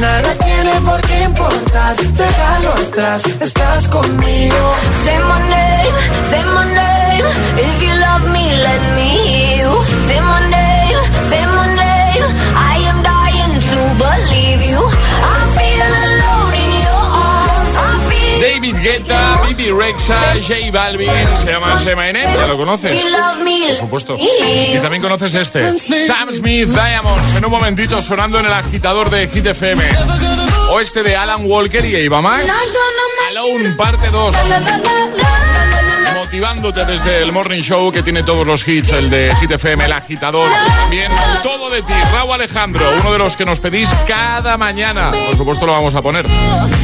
Nada 0.00 0.34
tiene 0.34 0.72
por 0.84 1.00
qué 1.02 1.22
importar, 1.22 1.96
déjalo 1.96 2.72
atrás, 2.72 3.22
estás 3.40 3.88
conmigo. 3.88 4.74
Say 5.04 5.18
my 5.20 5.38
name, 5.48 5.94
say 6.30 6.44
my 6.44 6.64
name. 6.74 7.26
If 7.56 7.82
you 7.82 7.94
love 8.00 8.24
me, 8.34 8.44
let 8.66 8.82
me 8.96 9.08
hear 9.28 9.56
you. 9.62 9.72
Say 10.08 10.20
my 10.20 10.40
name, 10.50 10.98
say 11.30 11.46
my 11.46 11.66
name. 11.66 12.24
I 12.56 12.76
am 12.90 13.02
dying 13.02 13.60
to 13.70 13.80
believe 14.04 14.62
you. 14.70 14.80
I 15.22 15.38
feel 15.56 16.11
David 18.62 18.80
Guetta, 18.80 19.42
Bibi 19.48 19.72
Rexa, 19.72 20.34
J 20.34 20.70
Balvin, 20.70 21.10
se 21.36 21.50
llama 21.50 21.74
My 21.84 22.12
Name, 22.12 22.32
ya 22.32 22.46
lo 22.46 22.56
conoces. 22.56 23.02
Por 23.02 23.76
supuesto. 23.76 24.16
Y 24.16 24.78
también 24.78 25.02
conoces 25.02 25.34
este, 25.34 25.76
Sam 25.80 26.32
Smith, 26.32 26.68
Diamonds, 26.68 27.34
en 27.34 27.44
un 27.44 27.50
momentito 27.50 28.00
sonando 28.00 28.38
en 28.38 28.46
el 28.46 28.52
agitador 28.52 29.10
de 29.10 29.26
Hit 29.26 29.46
FM. 29.46 29.82
O 30.70 30.78
este 30.78 31.02
de 31.02 31.16
Alan 31.16 31.40
Walker 31.44 31.84
y 31.84 31.96
Eva 31.96 32.22
Max. 32.22 32.44
Alone, 33.30 33.70
parte 33.72 34.08
2. 34.12 34.36
Motivándote 36.14 36.84
desde 36.84 37.20
el 37.20 37.32
Morning 37.32 37.62
Show 37.62 37.90
que 37.90 38.04
tiene 38.04 38.22
todos 38.22 38.46
los 38.46 38.66
hits, 38.66 38.90
el 38.90 39.10
de 39.10 39.34
Hit 39.40 39.50
FM, 39.50 39.86
el 39.86 39.92
agitador. 39.92 40.48
También 40.82 41.10
todo 41.42 41.68
de 41.68 41.82
ti, 41.82 41.92
Raúl 42.12 42.32
Alejandro, 42.34 42.84
uno 43.00 43.12
de 43.12 43.18
los 43.18 43.36
que 43.36 43.44
nos 43.44 43.58
pedís 43.58 43.90
cada 44.06 44.56
mañana. 44.56 45.10
Por 45.26 45.36
supuesto 45.36 45.66
lo 45.66 45.72
vamos 45.72 45.96
a 45.96 46.00
poner. 46.00 46.26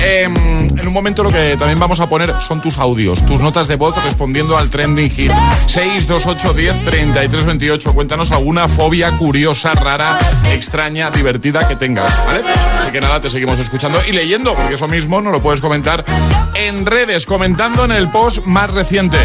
Em, 0.02 0.67
en 0.80 0.86
un 0.86 0.92
momento 0.92 1.22
lo 1.22 1.30
que 1.30 1.56
también 1.56 1.78
vamos 1.78 2.00
a 2.00 2.08
poner 2.08 2.34
son 2.40 2.60
tus 2.60 2.78
audios, 2.78 3.24
tus 3.26 3.40
notas 3.40 3.68
de 3.68 3.76
voz 3.76 3.96
respondiendo 4.02 4.56
al 4.56 4.70
trending 4.70 5.10
hit. 5.10 5.32
628 5.66 6.54
10 6.54 6.82
33 6.82 7.46
28. 7.46 7.94
Cuéntanos 7.94 8.32
alguna 8.32 8.68
fobia 8.68 9.16
curiosa, 9.16 9.72
rara, 9.74 10.18
extraña, 10.50 11.10
divertida 11.10 11.66
que 11.66 11.76
tengas, 11.76 12.12
¿vale? 12.26 12.42
Así 12.80 12.90
que 12.90 13.00
nada, 13.00 13.20
te 13.20 13.30
seguimos 13.30 13.58
escuchando 13.58 13.98
y 14.08 14.12
leyendo, 14.12 14.54
porque 14.54 14.74
eso 14.74 14.88
mismo 14.88 15.20
no 15.20 15.30
lo 15.30 15.42
puedes 15.42 15.60
comentar 15.60 16.04
en 16.54 16.86
redes, 16.86 17.26
comentando 17.26 17.84
en 17.84 17.92
el 17.92 18.10
post 18.10 18.44
más 18.44 18.70
reciente. 18.70 19.18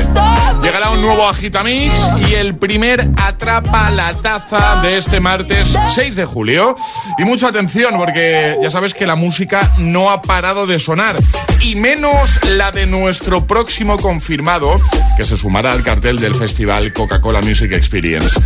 Llegará 0.62 0.92
un 0.92 1.02
nuevo 1.02 1.28
Agitamix 1.28 2.00
y 2.30 2.36
el 2.36 2.56
primer 2.58 3.10
Atrapa 3.18 3.92
la 3.92 4.14
Taza 4.14 4.82
de 4.82 4.98
este 4.98 5.20
martes 5.20 5.78
6 5.96 6.16
de 6.16 6.26
julio. 6.26 6.76
Y 7.18 7.26
mucha 7.26 7.48
atención, 7.48 7.98
porque 7.98 8.58
ya 8.62 8.70
sabes 8.70 8.94
que 8.94 9.06
la 9.06 9.16
música 9.16 9.74
no 9.78 10.10
ha 10.10 10.22
parado 10.22 10.68
de 10.68 10.80
sonar. 10.80 11.18
Y 11.62 11.76
menos 11.76 12.40
la 12.44 12.72
de 12.72 12.86
nuestro 12.86 13.46
próximo 13.46 13.98
confirmado, 13.98 14.80
que 15.18 15.26
se 15.26 15.38
sumará 15.38 15.72
al 15.72 15.84
cartel 15.84 16.20
del 16.20 16.36
festival 16.36 16.94
Coca-Cola 16.94 17.42
Music 17.42 17.72
Experience. 17.72 18.40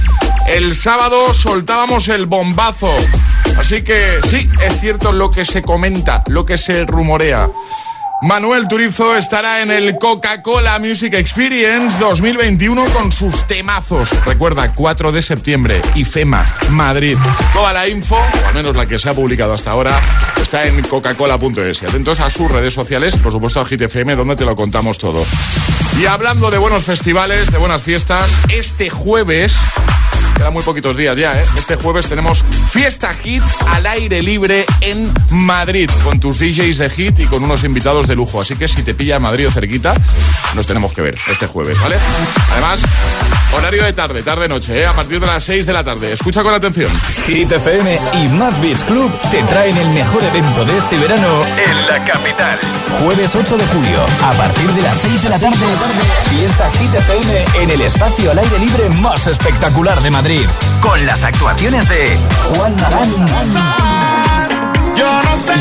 El 0.48 0.76
sábado 0.76 1.34
soltábamos 1.34 2.08
el 2.10 2.26
bombazo. 2.26 2.94
Así 3.58 3.82
que 3.82 4.20
sí, 4.30 4.50
es 4.66 4.80
cierto 4.80 5.12
lo 5.12 5.32
que 5.32 5.46
se 5.46 5.62
comenta, 5.62 6.24
lo 6.28 6.46
que 6.46 6.58
se 6.58 6.86
rumorea. 6.86 7.50
Manuel 8.22 8.68
Turizo 8.68 9.16
estará 9.16 9.62
en 9.62 9.70
el 9.70 10.00
Coca-Cola 10.00 10.80
Music 10.80 11.14
Experience 11.14 12.00
2021 12.00 12.86
con 12.86 13.12
sus 13.12 13.46
temazos. 13.46 14.10
Recuerda, 14.26 14.74
4 14.74 15.12
de 15.12 15.22
septiembre, 15.22 15.82
IFEMA, 15.94 16.44
Madrid. 16.72 17.16
Toda 17.54 17.74
la 17.74 17.88
info, 17.88 18.16
o 18.16 18.48
al 18.48 18.56
menos 18.56 18.76
la 18.76 18.88
que 18.88 18.98
se 18.98 19.10
ha 19.10 19.14
publicado 19.14 19.54
hasta 19.54 19.70
ahora, 19.70 20.02
está 20.42 20.66
en 20.66 20.82
coca-cola.es. 20.82 21.84
Atentos 21.84 22.20
a 22.20 22.32
sus 22.32 22.52
redes 22.52 22.74
sociales, 22.74 23.16
por 23.18 23.32
supuesto 23.32 23.62
a 23.62 23.66
GTFM, 23.66 24.16
donde 24.16 24.36
te 24.36 24.46
lo 24.46 24.56
contamos 24.56 24.98
todo. 24.98 25.24
Y 26.02 26.08
hablando 26.08 26.50
de 26.50 26.58
buenos 26.58 26.86
festivales, 26.86 27.52
de 27.52 27.60
buenas 27.60 27.84
fiestas, 27.84 28.32
este 28.50 28.90
jueves 28.90 29.56
Quedan 30.38 30.54
muy 30.54 30.62
poquitos 30.62 30.96
días 30.96 31.18
ya, 31.18 31.42
¿eh? 31.42 31.44
Este 31.58 31.78
jueves 31.78 32.08
tenemos 32.08 32.46
Fiesta 32.70 33.12
Hit 33.16 33.42
al 33.74 33.88
aire 33.88 34.22
libre 34.22 34.68
en 34.82 35.12
Madrid, 35.32 35.90
con 36.04 36.20
tus 36.20 36.38
DJs 36.38 36.78
de 36.78 36.90
hit 36.92 37.20
y 37.20 37.26
con 37.26 37.44
unos 37.44 37.64
invitados 37.64 38.08
de 38.08 38.16
lujo. 38.16 38.40
Así 38.40 38.56
que 38.56 38.68
si 38.68 38.84
te 38.84 38.94
pilla 38.94 39.18
Madrid 39.18 39.48
o 39.48 39.52
cerquita, 39.52 39.96
nos 40.54 40.68
tenemos 40.68 40.94
que 40.94 41.02
ver 41.02 41.16
este 41.32 41.48
jueves, 41.48 41.82
¿vale? 41.82 41.96
Además, 42.52 42.82
horario 43.58 43.84
de 43.84 43.94
tarde, 43.94 44.22
tarde-noche, 44.22 44.80
¿eh? 44.80 44.86
A 44.86 44.94
partir 44.94 45.20
de 45.20 45.26
las 45.26 45.44
6 45.44 45.66
de 45.66 45.74
la 45.74 45.84
tarde. 45.84 46.14
Escucha 46.14 46.44
con 46.44 46.54
atención. 46.54 46.92
Hit 47.26 47.52
FM 47.52 48.00
y 48.22 48.28
Mad 48.28 48.62
Beach 48.62 48.84
Club 48.84 49.12
te 49.32 49.42
traen 49.44 49.76
el 49.76 49.90
mejor 49.90 50.24
evento 50.24 50.66
de 50.66 50.78
este 50.78 51.00
verano 51.00 51.48
en 51.48 51.88
la 51.88 52.06
capital. 52.06 52.60
Jueves 53.02 53.36
8 53.36 53.58
de 53.58 53.66
julio, 53.66 54.06
a 54.24 54.34
partir 54.34 54.70
de 54.74 54.82
las 54.84 54.98
6 54.98 55.24
de 55.24 55.30
la 55.30 55.40
tarde, 55.40 55.58
fiesta 56.30 56.70
Hit 56.74 56.94
FM 56.94 57.46
en 57.64 57.72
el 57.72 57.82
espacio 57.82 58.32
al 58.32 58.38
aire 58.38 58.60
libre 58.60 58.90
más 59.02 59.26
espectacular 59.26 60.00
de 60.00 60.12
Madrid. 60.12 60.27
Con 60.82 61.06
las 61.06 61.24
actuaciones 61.24 61.88
de 61.88 62.18
Juan 62.54 62.76
Magán, 62.76 63.10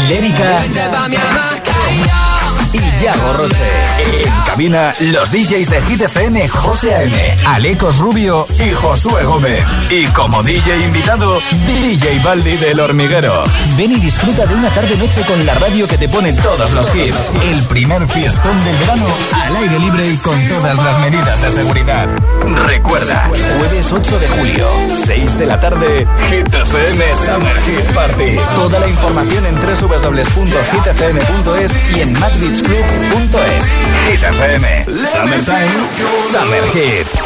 Lérica 0.08 0.60
y 2.76 3.02
Yago 3.02 3.32
Roche. 3.34 3.64
En 3.98 4.44
cabina, 4.44 4.92
los 5.00 5.30
DJs 5.30 5.70
de 5.70 5.82
Hit 5.82 6.00
FM, 6.02 6.48
José 6.48 6.94
A.M., 6.94 7.36
Alecos 7.46 7.98
Rubio 7.98 8.46
y 8.58 8.72
Josué 8.72 9.24
Gómez. 9.24 9.64
Y 9.90 10.04
como 10.08 10.42
DJ 10.42 10.78
invitado, 10.84 11.40
DJ 11.66 12.20
Baldi 12.24 12.56
del 12.56 12.80
Hormiguero. 12.80 13.44
Ven 13.76 13.92
y 13.92 13.96
disfruta 13.96 14.46
de 14.46 14.54
una 14.54 14.68
tarde-noche 14.68 15.22
con 15.22 15.44
la 15.46 15.54
radio 15.54 15.86
que 15.86 15.98
te 15.98 16.08
pone 16.08 16.32
todos 16.34 16.70
los 16.72 16.94
hits. 16.94 17.32
El 17.42 17.62
primer 17.62 18.08
fiestón 18.08 18.56
del 18.64 18.76
verano, 18.76 19.06
al 19.32 19.56
aire 19.56 19.78
libre 19.78 20.08
y 20.08 20.16
con 20.18 20.48
todas 20.48 20.76
las 20.76 20.98
medidas 21.00 21.42
de 21.42 21.50
seguridad. 21.50 22.08
Recuerda, 22.66 23.28
jueves 23.58 23.92
8 23.92 24.18
de 24.18 24.28
julio, 24.28 24.68
6 25.04 25.38
de 25.38 25.46
la 25.46 25.60
tarde, 25.60 26.06
Hit 26.28 26.54
FM 26.54 27.04
Summer 27.16 27.56
Hit 27.62 27.94
Party. 27.94 28.36
Toda 28.54 28.78
la 28.78 28.88
información 28.88 29.46
en 29.46 29.56
www.hitfm.es 29.56 30.56
y 31.96 32.00
en 32.00 32.12
madbeachclub.es. 32.66 33.64
Hit 34.08 34.22
FM, 34.22 34.86
Summertime, 34.86 35.70
Summer 36.30 36.64
Hits. 36.74 37.18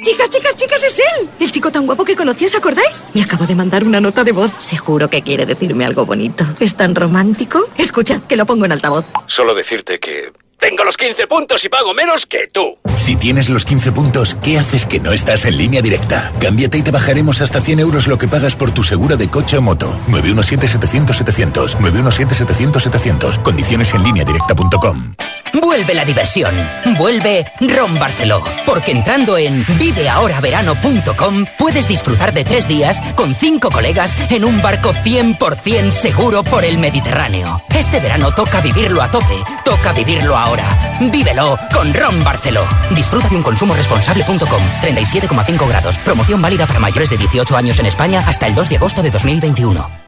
Chicas, 0.00 0.28
chicas, 0.30 0.54
chicas, 0.54 0.84
es 0.84 0.98
él. 0.98 1.28
El 1.40 1.50
chico 1.50 1.70
tan 1.70 1.84
guapo 1.84 2.04
que 2.04 2.14
conocí, 2.16 2.46
¿os 2.46 2.54
acordáis? 2.54 3.06
Me 3.14 3.22
acabo 3.22 3.46
de 3.46 3.54
mandar 3.54 3.84
una 3.84 4.00
nota 4.00 4.24
de 4.24 4.32
voz. 4.32 4.52
Seguro 4.58 5.10
que 5.10 5.22
quiere 5.22 5.44
decirme 5.44 5.84
algo 5.84 6.06
bonito. 6.06 6.44
¿Es 6.60 6.76
tan 6.76 6.94
romántico? 6.94 7.60
Escuchad, 7.76 8.22
que 8.22 8.36
lo 8.36 8.46
pongo 8.46 8.64
en 8.64 8.72
altavoz. 8.72 9.04
Solo 9.26 9.54
decirte 9.54 9.98
que 9.98 10.32
tengo 10.58 10.84
los 10.84 10.96
15 10.96 11.26
puntos 11.26 11.64
y 11.64 11.68
pago 11.68 11.94
menos 11.94 12.26
que 12.26 12.48
tú. 12.52 12.78
Si 12.96 13.16
tienes 13.16 13.48
los 13.48 13.64
15 13.64 13.92
puntos, 13.92 14.36
¿qué 14.42 14.58
haces 14.58 14.84
que 14.84 15.00
no 15.00 15.12
estás 15.12 15.44
en 15.44 15.56
línea 15.56 15.80
directa? 15.80 16.32
Cámbiate 16.40 16.78
y 16.78 16.82
te 16.82 16.90
bajaremos 16.90 17.40
hasta 17.40 17.60
100 17.60 17.80
euros 17.80 18.06
lo 18.06 18.18
que 18.18 18.28
pagas 18.28 18.56
por 18.56 18.72
tu 18.72 18.82
segura 18.82 19.16
de 19.16 19.28
coche 19.28 19.56
o 19.56 19.62
moto. 19.62 19.98
917-700-700. 20.08 21.76
917-700-700. 21.78 23.42
Condiciones 23.42 23.94
en 23.94 24.02
línea 24.02 24.24
directa.com. 24.24 25.14
Vuelve 25.54 25.94
la 25.94 26.04
diversión. 26.04 26.54
Vuelve 26.98 27.46
Ron 27.60 27.94
Barceló. 27.94 28.42
Porque 28.66 28.92
entrando 28.92 29.38
en 29.38 29.64
viveahoraverano.com 29.78 31.46
puedes 31.58 31.88
disfrutar 31.88 32.34
de 32.34 32.44
tres 32.44 32.68
días 32.68 33.00
con 33.14 33.34
cinco 33.34 33.70
colegas 33.70 34.16
en 34.30 34.44
un 34.44 34.60
barco 34.60 34.92
100% 34.92 35.90
seguro 35.90 36.44
por 36.44 36.64
el 36.64 36.78
Mediterráneo. 36.78 37.62
Este 37.74 38.00
verano 38.00 38.34
toca 38.34 38.60
vivirlo 38.60 39.02
a 39.02 39.10
tope. 39.10 39.36
Toca 39.64 39.92
vivirlo 39.92 40.36
ahora. 40.48 40.98
Vívelo 41.12 41.58
con 41.72 41.92
Ron 41.94 42.24
Barceló. 42.24 42.66
Disfruta 42.94 43.28
de 43.28 43.36
un 43.36 43.42
consumo 43.42 43.74
responsable.com. 43.74 44.62
37,5 44.82 45.68
grados. 45.68 45.98
Promoción 45.98 46.42
válida 46.42 46.66
para 46.66 46.80
mayores 46.80 47.10
de 47.10 47.18
18 47.18 47.56
años 47.56 47.78
en 47.78 47.86
España 47.86 48.24
hasta 48.26 48.46
el 48.46 48.54
2 48.54 48.68
de 48.68 48.76
agosto 48.76 49.02
de 49.02 49.10
2021. 49.10 50.07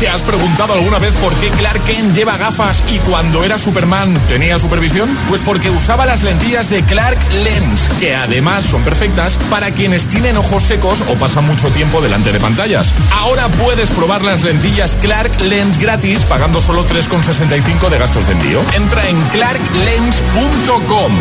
¿Te 0.00 0.08
has 0.08 0.22
preguntado 0.22 0.74
alguna 0.74 0.98
vez 0.98 1.12
por 1.14 1.34
qué 1.36 1.50
Clark 1.50 1.84
Kent 1.84 2.14
lleva 2.14 2.36
gafas 2.36 2.82
y 2.92 2.98
cuando 2.98 3.44
era 3.44 3.58
Superman 3.58 4.12
tenía 4.28 4.58
supervisión? 4.58 5.08
Pues 5.28 5.40
porque 5.44 5.70
usaba 5.70 6.04
las 6.04 6.22
lentillas 6.22 6.68
de 6.68 6.82
Clark 6.82 7.18
Lens, 7.42 7.88
que 8.00 8.14
además 8.14 8.64
son 8.64 8.82
perfectas 8.82 9.38
para 9.50 9.70
quienes 9.70 10.06
tienen 10.06 10.36
ojos 10.36 10.64
secos 10.64 11.02
o 11.08 11.14
pasan 11.14 11.46
mucho 11.46 11.68
tiempo 11.68 12.00
delante 12.02 12.32
de 12.32 12.40
pantallas. 12.40 12.92
Ahora 13.12 13.48
puedes 13.48 13.88
probar 13.90 14.22
las 14.22 14.42
lentillas 14.42 14.96
Clark 15.00 15.40
Lens 15.40 15.78
gratis 15.78 16.24
pagando 16.24 16.60
solo 16.60 16.84
3,65 16.84 17.88
de 17.88 17.98
gastos 17.98 18.26
de 18.26 18.32
envío. 18.32 18.62
Entra 18.74 19.08
en 19.08 19.20
clarklens.com. 19.28 21.12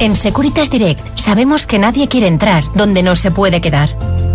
En 0.00 0.16
Securitas 0.16 0.70
Direct 0.70 1.18
sabemos 1.18 1.66
que 1.66 1.78
nadie 1.78 2.08
quiere 2.08 2.26
entrar 2.26 2.64
donde 2.74 3.02
no 3.02 3.14
se 3.14 3.30
puede 3.30 3.60
quedar. 3.60 3.90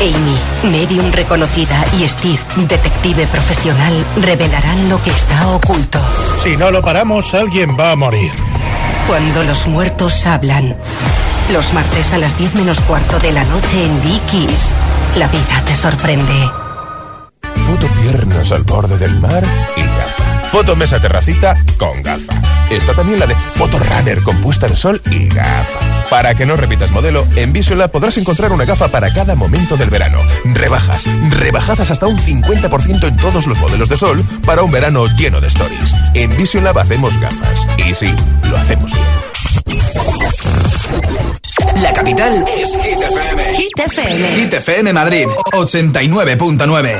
Amy, 0.00 0.70
medium 0.70 1.10
reconocida, 1.10 1.82
y 1.98 2.06
Steve, 2.06 2.38
detective 2.68 3.26
profesional, 3.28 3.94
revelarán 4.20 4.88
lo 4.88 5.02
que 5.02 5.10
está 5.10 5.48
oculto. 5.48 5.98
Si 6.42 6.56
no 6.56 6.70
lo 6.70 6.82
paramos, 6.82 7.32
alguien 7.34 7.76
va 7.78 7.92
a 7.92 7.96
morir. 7.96 8.30
Cuando 9.06 9.42
los 9.44 9.66
muertos 9.66 10.26
hablan. 10.26 10.76
Los 11.52 11.72
martes 11.72 12.12
a 12.12 12.18
las 12.18 12.36
10 12.36 12.54
menos 12.56 12.80
cuarto 12.80 13.18
de 13.20 13.32
la 13.32 13.44
noche 13.44 13.84
en 13.84 14.02
Dickies. 14.02 14.74
La 15.16 15.28
vida 15.28 15.64
te 15.64 15.74
sorprende. 15.74 16.50
Foto 17.66 17.86
piernas 18.02 18.52
al 18.52 18.64
borde 18.64 18.98
del 18.98 19.18
mar 19.20 19.44
y 19.76 19.82
gafa. 19.82 20.35
Foto 20.50 20.76
mesa 20.76 21.00
terracita 21.00 21.56
con 21.78 22.02
gafa. 22.02 22.32
Está 22.70 22.94
también 22.94 23.18
la 23.18 23.26
de 23.26 23.34
Foto 23.34 23.78
runner 23.78 24.22
con 24.22 24.40
puesta 24.40 24.66
de 24.68 24.76
sol 24.76 25.02
y 25.10 25.28
gafa. 25.28 25.78
Para 26.08 26.34
que 26.34 26.46
no 26.46 26.56
repitas 26.56 26.90
modelo, 26.92 27.26
en 27.36 27.52
Visiola 27.52 27.88
podrás 27.88 28.16
encontrar 28.16 28.52
una 28.52 28.64
gafa 28.64 28.88
para 28.88 29.12
cada 29.12 29.34
momento 29.34 29.76
del 29.76 29.90
verano. 29.90 30.18
Rebajas, 30.44 31.06
rebajadas 31.30 31.90
hasta 31.90 32.06
un 32.06 32.18
50% 32.18 33.08
en 33.08 33.16
todos 33.16 33.46
los 33.46 33.58
modelos 33.58 33.88
de 33.88 33.96
sol 33.96 34.24
para 34.44 34.62
un 34.62 34.70
verano 34.70 35.06
lleno 35.16 35.40
de 35.40 35.48
stories. 35.48 35.94
En 36.14 36.36
Visionlab 36.36 36.78
hacemos 36.78 37.18
gafas. 37.18 37.66
Y 37.76 37.94
sí, 37.94 38.14
lo 38.48 38.56
hacemos 38.56 38.92
bien. 38.92 39.06
La 41.82 41.92
capital 41.92 42.44
es 42.56 42.70
Hit 42.82 43.00
FM. 43.00 43.54
Hit 43.56 43.78
FM. 43.78 44.28
Hit 44.28 44.54
FM 44.54 44.92
Madrid, 44.92 45.26
89.9. 45.52 46.96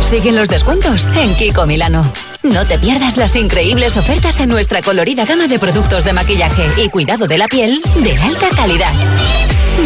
Siguen 0.00 0.36
los 0.36 0.48
descuentos 0.48 1.06
en 1.16 1.34
Kiko 1.36 1.66
Milano. 1.66 2.02
No 2.42 2.66
te 2.66 2.78
pierdas 2.78 3.16
las 3.16 3.36
increíbles 3.36 3.96
ofertas 3.96 4.40
en 4.40 4.48
nuestra 4.48 4.82
colorida 4.82 5.24
gama 5.24 5.46
de 5.46 5.58
productos 5.58 6.04
de 6.04 6.12
maquillaje 6.12 6.66
y 6.82 6.88
cuidado 6.88 7.26
de 7.26 7.38
la 7.38 7.46
piel 7.46 7.80
de 8.02 8.16
alta 8.16 8.48
calidad. 8.56 8.92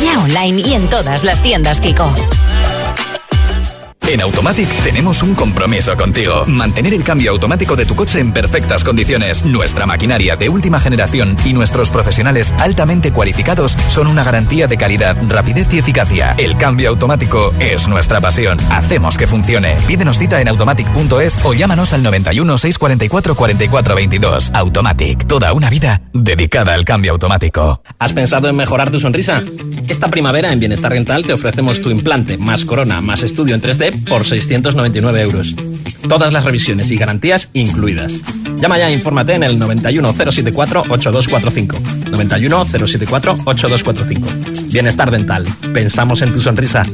Ya 0.02 0.18
online 0.20 0.62
y 0.66 0.74
en 0.74 0.88
todas 0.88 1.24
las 1.24 1.42
tiendas 1.42 1.80
Kiko. 1.80 2.10
En 4.06 4.20
Automatic 4.20 4.68
tenemos 4.82 5.22
un 5.22 5.34
compromiso 5.34 5.96
contigo. 5.96 6.44
Mantener 6.46 6.92
el 6.92 7.02
cambio 7.02 7.30
automático 7.30 7.74
de 7.74 7.86
tu 7.86 7.96
coche 7.96 8.20
en 8.20 8.32
perfectas 8.32 8.84
condiciones. 8.84 9.46
Nuestra 9.46 9.86
maquinaria 9.86 10.36
de 10.36 10.50
última 10.50 10.78
generación 10.78 11.36
y 11.42 11.54
nuestros 11.54 11.88
profesionales 11.88 12.52
altamente 12.58 13.12
cualificados 13.12 13.72
son 13.88 14.06
una 14.06 14.22
garantía 14.22 14.66
de 14.66 14.76
calidad, 14.76 15.16
rapidez 15.28 15.72
y 15.72 15.78
eficacia. 15.78 16.34
El 16.36 16.58
cambio 16.58 16.90
automático 16.90 17.54
es 17.58 17.88
nuestra 17.88 18.20
pasión. 18.20 18.58
Hacemos 18.70 19.16
que 19.16 19.26
funcione. 19.26 19.74
Pídenos 19.86 20.18
cita 20.18 20.38
en 20.38 20.48
automatic.es 20.48 21.42
o 21.42 21.54
llámanos 21.54 21.94
al 21.94 22.02
91 22.02 22.58
644 22.58 23.34
44 23.34 23.94
22. 23.94 24.50
Automatic. 24.52 25.26
Toda 25.26 25.54
una 25.54 25.70
vida 25.70 26.02
dedicada 26.12 26.74
al 26.74 26.84
cambio 26.84 27.12
automático. 27.12 27.82
¿Has 27.98 28.12
pensado 28.12 28.50
en 28.50 28.56
mejorar 28.56 28.90
tu 28.90 29.00
sonrisa? 29.00 29.42
Esta 29.88 30.10
primavera 30.10 30.52
en 30.52 30.60
Bienestar 30.60 30.92
Rental 30.92 31.24
te 31.24 31.32
ofrecemos 31.32 31.80
tu 31.80 31.88
implante 31.88 32.36
más 32.36 32.66
corona 32.66 33.00
más 33.00 33.22
estudio 33.22 33.54
en 33.54 33.62
3D 33.62 33.93
por 34.08 34.24
699 34.24 35.20
euros. 35.20 35.54
Todas 36.08 36.32
las 36.32 36.44
revisiones 36.44 36.90
y 36.90 36.96
garantías 36.96 37.50
incluidas. 37.52 38.22
Llama 38.60 38.78
ya 38.78 38.88
e 38.88 38.92
infórmate 38.92 39.34
en 39.34 39.42
el 39.42 39.58
91074-8245. 39.58 41.78
91074-8245. 42.10 44.72
Bienestar 44.72 45.10
Dental. 45.10 45.44
Pensamos 45.72 46.22
en 46.22 46.32
tu 46.32 46.40
sonrisa. 46.40 46.86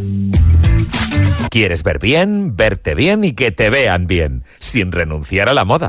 ¿Quieres 1.51 1.83
ver 1.83 1.99
bien, 1.99 2.57
verte 2.57 2.95
bien 2.95 3.25
y 3.25 3.33
que 3.33 3.51
te 3.51 3.71
vean 3.71 4.07
bien, 4.07 4.45
sin 4.61 4.93
renunciar 4.93 5.49
a 5.49 5.55
la 5.55 5.65
moda? 5.65 5.89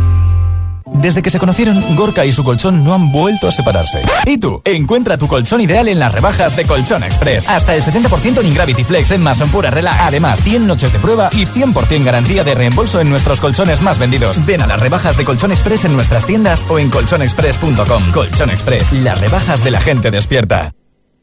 Desde 0.85 1.21
que 1.21 1.29
se 1.29 1.39
conocieron, 1.39 1.95
Gorka 1.95 2.25
y 2.25 2.31
su 2.31 2.43
colchón 2.43 2.83
no 2.83 2.93
han 2.93 3.11
vuelto 3.11 3.47
a 3.47 3.51
separarse. 3.51 4.01
¿Y 4.25 4.37
tú? 4.37 4.61
Encuentra 4.65 5.17
tu 5.17 5.27
colchón 5.27 5.61
ideal 5.61 5.87
en 5.87 5.99
las 5.99 6.11
rebajas 6.11 6.55
de 6.55 6.65
Colchón 6.65 7.03
Express. 7.03 7.47
Hasta 7.47 7.75
el 7.75 7.83
70% 7.83 8.43
en 8.43 8.53
Gravity 8.53 8.83
Flex 8.83 9.11
en 9.11 9.21
Mason 9.21 9.49
Pura 9.49 9.71
Relax. 9.71 9.99
Además, 10.01 10.41
100 10.41 10.67
noches 10.67 10.93
de 10.93 10.99
prueba 10.99 11.29
y 11.33 11.45
100% 11.45 12.03
garantía 12.03 12.43
de 12.43 12.55
reembolso 12.55 12.99
en 12.99 13.09
nuestros 13.09 13.39
colchones 13.39 13.81
más 13.81 13.99
vendidos. 13.99 14.43
Ven 14.45 14.61
a 14.61 14.67
las 14.67 14.79
rebajas 14.79 15.17
de 15.17 15.25
Colchón 15.25 15.51
Express 15.51 15.85
en 15.85 15.93
nuestras 15.95 16.25
tiendas 16.25 16.65
o 16.69 16.79
en 16.79 16.89
colchonexpress.com. 16.89 18.11
Colchón 18.11 18.49
Express, 18.49 18.91
las 18.93 19.19
rebajas 19.19 19.63
de 19.63 19.71
la 19.71 19.79
gente 19.79 20.11
despierta. 20.11 20.73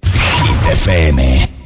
Hit 0.03 1.58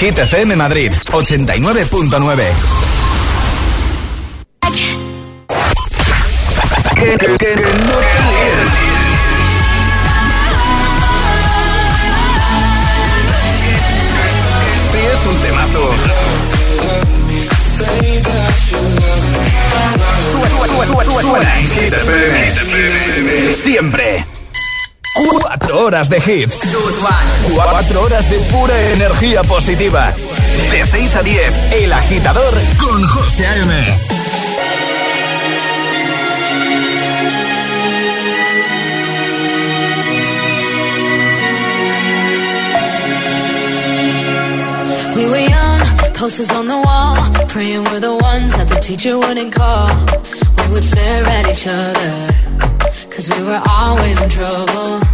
Hit 0.00 0.18
FM 0.18 0.56
Madrid, 0.56 0.92
89.9. 1.12 2.44
Que, 6.96 7.16
que, 7.16 7.16
que 7.16 7.26
no 7.26 7.36
te 7.38 8.20
líen. 8.20 8.68
Sí, 14.90 14.98
es 14.98 15.26
un 15.26 15.36
temazo. 15.42 15.90
Suena 21.20 21.58
en 21.58 21.68
Hit 21.70 21.92
FM. 21.92 23.52
Siempre. 23.54 24.26
Cuatro 25.14 25.84
horas 25.84 26.10
de 26.10 26.18
hits. 26.18 26.60
Cuatro 27.54 28.02
horas 28.02 28.28
de 28.28 28.38
pura 28.50 28.74
energía 28.92 29.42
positiva. 29.44 30.12
De 30.72 30.84
6 30.84 31.16
a 31.16 31.22
10, 31.22 31.72
El 31.72 31.92
Agitador 31.92 32.54
con 32.78 33.06
José 33.06 33.46
A.M. 33.46 33.98
We 45.14 45.26
were 45.30 45.38
young, 45.38 45.80
posters 46.14 46.50
on 46.50 46.66
the 46.66 46.76
wall, 46.76 47.16
praying 47.46 47.84
we're 47.84 48.00
the 48.00 48.16
ones 48.16 48.50
that 48.56 48.68
the 48.68 48.80
teacher 48.80 49.16
wouldn't 49.16 49.52
call. 49.52 49.88
We 50.58 50.72
would 50.72 50.82
stare 50.82 51.24
at 51.24 51.48
each 51.48 51.66
other, 51.68 52.34
cause 53.10 53.30
we 53.30 53.40
were 53.44 53.62
always 53.68 54.20
in 54.20 54.28
trouble. 54.28 55.03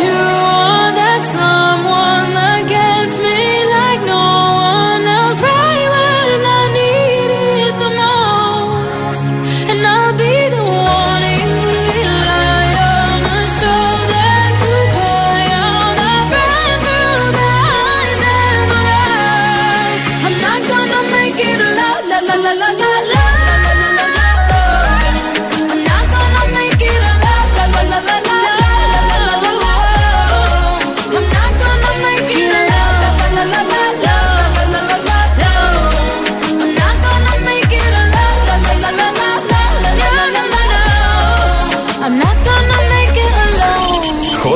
you 0.00 0.51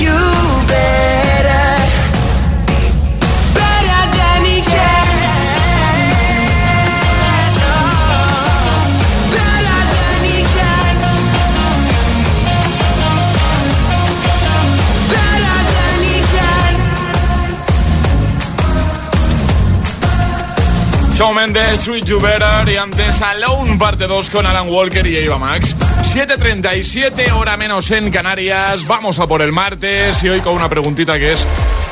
you, 0.00 0.66
babe. 0.66 1.29
Méndez, 21.40 21.78
Treat 21.78 22.04
You 22.04 22.20
y 22.66 22.76
antes 22.76 23.22
Alone, 23.22 23.78
parte 23.78 24.06
2 24.06 24.28
con 24.28 24.44
Alan 24.44 24.68
Walker 24.68 25.06
y 25.06 25.16
Eva 25.16 25.38
Max. 25.38 25.74
7.37, 26.02 27.32
hora 27.32 27.56
menos 27.56 27.90
en 27.92 28.10
Canarias. 28.10 28.86
Vamos 28.86 29.18
a 29.20 29.26
por 29.26 29.40
el 29.40 29.50
martes 29.50 30.22
y 30.22 30.28
hoy 30.28 30.40
con 30.40 30.52
una 30.54 30.68
preguntita 30.68 31.18
que 31.18 31.32
es 31.32 31.46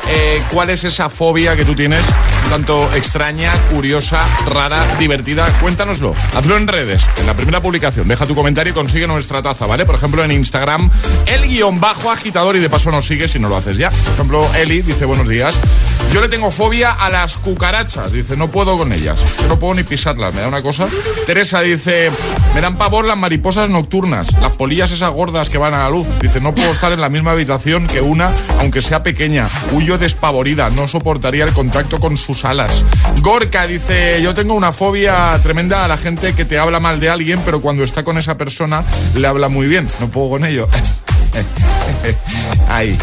eh, 0.07 0.41
¿cuál 0.51 0.69
es 0.69 0.83
esa 0.83 1.09
fobia 1.09 1.55
que 1.55 1.65
tú 1.65 1.73
tienes? 1.73 2.05
Tanto 2.49 2.89
extraña, 2.95 3.53
curiosa, 3.71 4.25
rara, 4.47 4.83
divertida. 4.97 5.45
Cuéntanoslo. 5.61 6.15
Hazlo 6.35 6.57
en 6.57 6.67
redes, 6.67 7.07
en 7.17 7.27
la 7.27 7.35
primera 7.35 7.61
publicación. 7.61 8.07
Deja 8.07 8.25
tu 8.25 8.33
comentario 8.33 8.71
y 8.71 8.73
consigue 8.73 9.05
nuestra 9.05 9.41
taza, 9.41 9.67
¿vale? 9.67 9.85
Por 9.85 9.95
ejemplo, 9.95 10.23
en 10.23 10.31
Instagram, 10.31 10.89
el 11.27 11.47
guion 11.47 11.79
bajo 11.79 12.11
agitador 12.11 12.55
y 12.55 12.59
de 12.59 12.69
paso 12.69 12.89
nos 12.89 13.05
sigue 13.05 13.27
si 13.27 13.39
no 13.39 13.49
lo 13.49 13.57
haces 13.57 13.77
ya. 13.77 13.91
Por 13.91 14.13
ejemplo, 14.13 14.49
Eli 14.55 14.81
dice 14.81 15.05
buenos 15.05 15.27
días. 15.27 15.59
Yo 16.11 16.21
le 16.21 16.27
tengo 16.27 16.49
fobia 16.49 16.91
a 16.91 17.11
las 17.11 17.37
cucarachas. 17.37 18.11
Dice, 18.11 18.35
no 18.35 18.49
puedo 18.49 18.77
con 18.77 18.91
ellas. 18.93 19.23
Yo 19.41 19.47
no 19.47 19.59
puedo 19.59 19.75
ni 19.75 19.83
pisarlas. 19.83 20.33
Me 20.33 20.41
da 20.41 20.47
una 20.47 20.63
cosa. 20.63 20.87
Teresa 21.27 21.61
dice, 21.61 22.11
me 22.55 22.61
dan 22.61 22.77
pavor 22.77 23.05
las 23.05 23.17
mariposas 23.17 23.69
nocturnas, 23.69 24.31
las 24.41 24.55
polillas 24.55 24.91
esas 24.91 25.11
gordas 25.11 25.49
que 25.49 25.59
van 25.59 25.75
a 25.75 25.79
la 25.79 25.89
luz. 25.89 26.07
Dice, 26.19 26.41
no 26.41 26.55
puedo 26.55 26.71
estar 26.71 26.91
en 26.91 27.01
la 27.01 27.09
misma 27.09 27.31
habitación 27.31 27.85
que 27.87 28.01
una, 28.01 28.31
aunque 28.59 28.81
sea 28.81 29.03
pequeña. 29.03 29.47
Huyo 29.71 29.99
despavorida. 29.99 30.71
No 30.71 30.87
soportaría 30.87 31.43
el 31.43 31.53
contacto 31.53 31.99
con 31.99 32.17
sus 32.17 32.38
alas. 32.45 32.85
Gorka 33.21 33.67
dice, 33.67 34.21
yo 34.21 34.33
tengo 34.33 34.53
una 34.53 34.71
fobia 34.71 35.39
tremenda 35.41 35.85
a 35.85 35.87
la 35.87 35.97
gente 35.97 36.33
que 36.33 36.45
te 36.45 36.57
habla 36.59 36.79
mal 36.79 36.99
de 36.99 37.09
alguien, 37.09 37.39
pero 37.45 37.61
cuando 37.61 37.83
está 37.83 38.03
con 38.03 38.17
esa 38.17 38.37
persona 38.37 38.83
le 39.15 39.27
habla 39.27 39.49
muy 39.49 39.67
bien. 39.67 39.87
No 39.99 40.09
puedo 40.09 40.29
con 40.29 40.45
ello. 40.45 40.67
Ahí. 42.67 42.97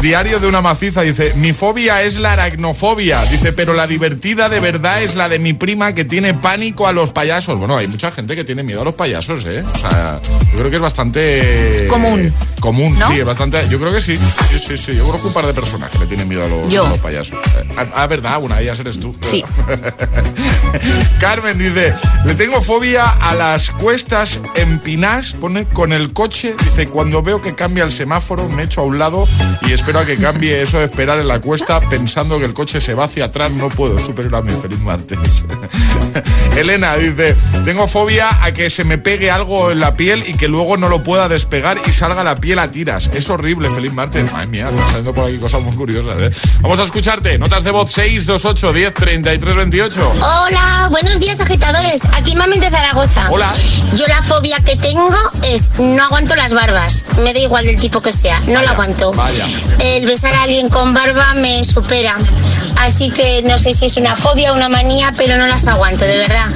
Diario 0.00 0.40
de 0.40 0.48
una 0.48 0.60
maciza 0.60 1.02
dice, 1.02 1.32
mi 1.36 1.52
fobia 1.52 2.02
es 2.02 2.18
la 2.18 2.32
aracnofobia. 2.32 3.24
Dice, 3.26 3.52
pero 3.52 3.74
la 3.74 3.86
divertida 3.86 4.48
de 4.48 4.60
verdad 4.60 5.02
es 5.02 5.14
la 5.14 5.28
de 5.28 5.38
mi 5.38 5.52
prima 5.52 5.94
que 5.94 6.04
tiene 6.04 6.34
pánico 6.34 6.86
a 6.86 6.92
los 6.92 7.10
payasos. 7.10 7.58
Bueno, 7.58 7.76
hay 7.76 7.86
mucha 7.86 8.10
gente 8.10 8.34
que 8.34 8.44
tiene 8.44 8.62
miedo 8.62 8.82
a 8.82 8.84
los 8.84 8.94
payasos, 8.94 9.46
¿eh? 9.46 9.62
O 9.62 9.78
sea, 9.78 10.20
yo 10.52 10.58
creo 10.58 10.70
que 10.70 10.76
es 10.76 10.82
bastante... 10.82 11.86
Común. 11.88 12.32
Común, 12.60 12.98
sí, 13.08 13.20
es 13.20 13.24
bastante... 13.24 13.68
Yo 13.68 13.78
creo 13.78 13.92
que 13.92 14.00
sí. 14.00 14.18
Sí, 14.50 14.58
sí, 14.58 14.76
sí. 14.76 14.96
Yo 14.96 15.04
conozco 15.04 15.28
un 15.28 15.34
par 15.34 15.46
de 15.46 15.54
personas 15.54 15.90
que 15.90 15.98
le 15.98 16.06
tienen 16.06 16.28
miedo 16.28 16.44
a 16.44 16.48
los, 16.48 16.98
payasos. 16.98 17.38
Ah, 17.76 17.86
ah, 17.94 18.06
verdad, 18.06 18.42
una 18.42 18.56
de 18.56 18.64
ellas 18.64 18.78
eres 18.80 18.98
tú. 18.98 19.14
Sí. 19.20 19.44
Carmen 21.20 21.58
dice, 21.58 21.94
le 22.24 22.34
tengo 22.34 22.60
fobia 22.60 23.08
a 23.08 23.34
las 23.34 23.70
cuestas 23.70 24.40
empinadas, 24.54 25.34
pone, 25.34 25.64
con 25.64 25.92
el 25.92 26.12
coche. 26.12 26.54
Dice, 26.64 26.88
cuando 26.88 27.22
veo 27.22 27.40
que 27.40 27.54
cambia 27.54 27.71
el 27.80 27.92
semáforo, 27.92 28.48
me 28.48 28.64
echo 28.64 28.82
a 28.82 28.84
un 28.84 28.98
lado 28.98 29.26
y 29.62 29.72
espero 29.72 30.00
a 30.00 30.04
que 30.04 30.16
cambie 30.16 30.62
eso 30.62 30.78
de 30.78 30.84
esperar 30.84 31.18
en 31.18 31.28
la 31.28 31.40
cuesta 31.40 31.80
pensando 31.88 32.38
que 32.38 32.44
el 32.44 32.54
coche 32.54 32.80
se 32.80 32.94
va 32.94 33.04
hacia 33.04 33.26
atrás. 33.26 33.52
No 33.52 33.68
puedo 33.68 33.98
superar 33.98 34.44
mi 34.44 34.52
feliz 34.52 34.78
martes. 34.80 35.18
Elena 36.56 36.96
dice, 36.96 37.34
tengo 37.64 37.88
fobia 37.88 38.44
a 38.44 38.52
que 38.52 38.68
se 38.68 38.84
me 38.84 38.98
pegue 38.98 39.30
algo 39.30 39.70
en 39.70 39.80
la 39.80 39.96
piel 39.96 40.22
y 40.26 40.34
que 40.34 40.48
luego 40.48 40.76
no 40.76 40.88
lo 40.88 41.02
pueda 41.02 41.28
despegar 41.28 41.78
y 41.86 41.92
salga 41.92 42.22
la 42.22 42.36
piel 42.36 42.58
a 42.58 42.70
tiras. 42.70 43.10
Es 43.14 43.30
horrible, 43.30 43.70
feliz 43.70 43.92
martes. 43.92 44.30
Madre 44.32 44.46
mía, 44.48 44.68
están 44.68 44.86
saliendo 44.86 45.14
por 45.14 45.28
aquí 45.28 45.38
cosas 45.38 45.62
muy 45.62 45.74
curiosas. 45.74 46.16
¿eh? 46.20 46.30
Vamos 46.60 46.78
a 46.78 46.82
escucharte. 46.82 47.38
Notas 47.38 47.64
de 47.64 47.70
voz 47.70 47.90
628 47.92 48.72
10 48.72 48.94
33 48.94 49.56
28. 49.56 50.12
Hola, 50.16 50.88
buenos 50.90 51.20
días 51.20 51.40
agitadores. 51.40 52.04
Aquí 52.14 52.36
Mami 52.36 52.58
de 52.58 52.70
Zaragoza. 52.70 53.30
Hola. 53.30 53.50
Yo 53.96 54.06
la 54.06 54.22
fobia 54.22 54.58
que 54.60 54.76
tengo 54.76 55.10
es 55.44 55.70
no 55.78 56.02
aguanto 56.02 56.34
las 56.34 56.52
barbas. 56.52 57.06
Me 57.22 57.32
da 57.32 57.40
igual 57.40 57.61
del 57.64 57.78
tipo 57.80 58.00
que 58.00 58.12
sea, 58.12 58.38
no 58.48 58.60
la 58.62 58.70
aguanto. 58.70 59.12
Vaya. 59.12 59.46
El 59.80 60.06
besar 60.06 60.32
a 60.34 60.42
alguien 60.42 60.68
con 60.68 60.92
barba 60.94 61.34
me 61.34 61.62
supera. 61.64 62.16
Así 62.80 63.10
que 63.10 63.42
no 63.42 63.58
sé 63.58 63.72
si 63.72 63.86
es 63.86 63.96
una 63.96 64.16
fobia 64.16 64.52
o 64.52 64.56
una 64.56 64.68
manía, 64.68 65.12
pero 65.16 65.36
no 65.36 65.46
las 65.46 65.66
aguanto, 65.66 66.04
de 66.04 66.18
verdad. 66.18 66.46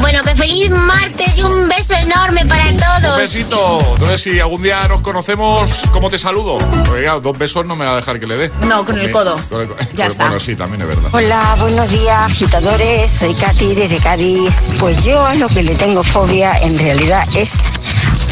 Bueno, 0.00 0.22
que 0.22 0.34
feliz 0.34 0.70
martes 0.70 1.38
y 1.38 1.42
un 1.42 1.68
beso 1.68 1.94
enorme 1.94 2.46
para 2.46 2.64
todos. 2.72 3.14
Un 3.14 3.20
besito. 3.20 3.78
Entonces, 3.94 4.20
si 4.22 4.40
algún 4.40 4.62
día 4.62 4.86
nos 4.88 5.00
conocemos, 5.00 5.70
¿cómo 5.92 6.10
te 6.10 6.18
saludo? 6.18 6.58
Porque 6.84 7.02
claro, 7.02 7.20
dos 7.20 7.36
besos 7.38 7.66
no 7.66 7.76
me 7.76 7.84
va 7.84 7.92
a 7.92 7.96
dejar 7.96 8.18
que 8.20 8.26
le 8.26 8.36
dé. 8.36 8.50
No, 8.62 8.84
con 8.84 8.98
el 8.98 9.10
codo. 9.10 9.36
Con 9.48 9.60
el 9.62 9.68
co- 9.68 9.76
Ya 9.94 10.06
está. 10.08 10.24
Bueno, 10.24 10.40
sí, 10.40 10.56
también 10.56 10.82
es 10.82 10.88
verdad. 10.88 11.10
Hola, 11.12 11.56
buenos 11.60 11.88
días, 11.90 12.32
agitadores. 12.32 13.10
Soy 13.10 13.34
Katy 13.34 13.74
desde 13.74 13.98
Cádiz. 13.98 14.54
Pues 14.78 15.04
yo 15.04 15.24
a 15.24 15.34
lo 15.34 15.48
que 15.48 15.62
le 15.62 15.74
tengo 15.76 16.02
fobia 16.02 16.58
en 16.60 16.78
realidad 16.78 17.24
es 17.36 17.52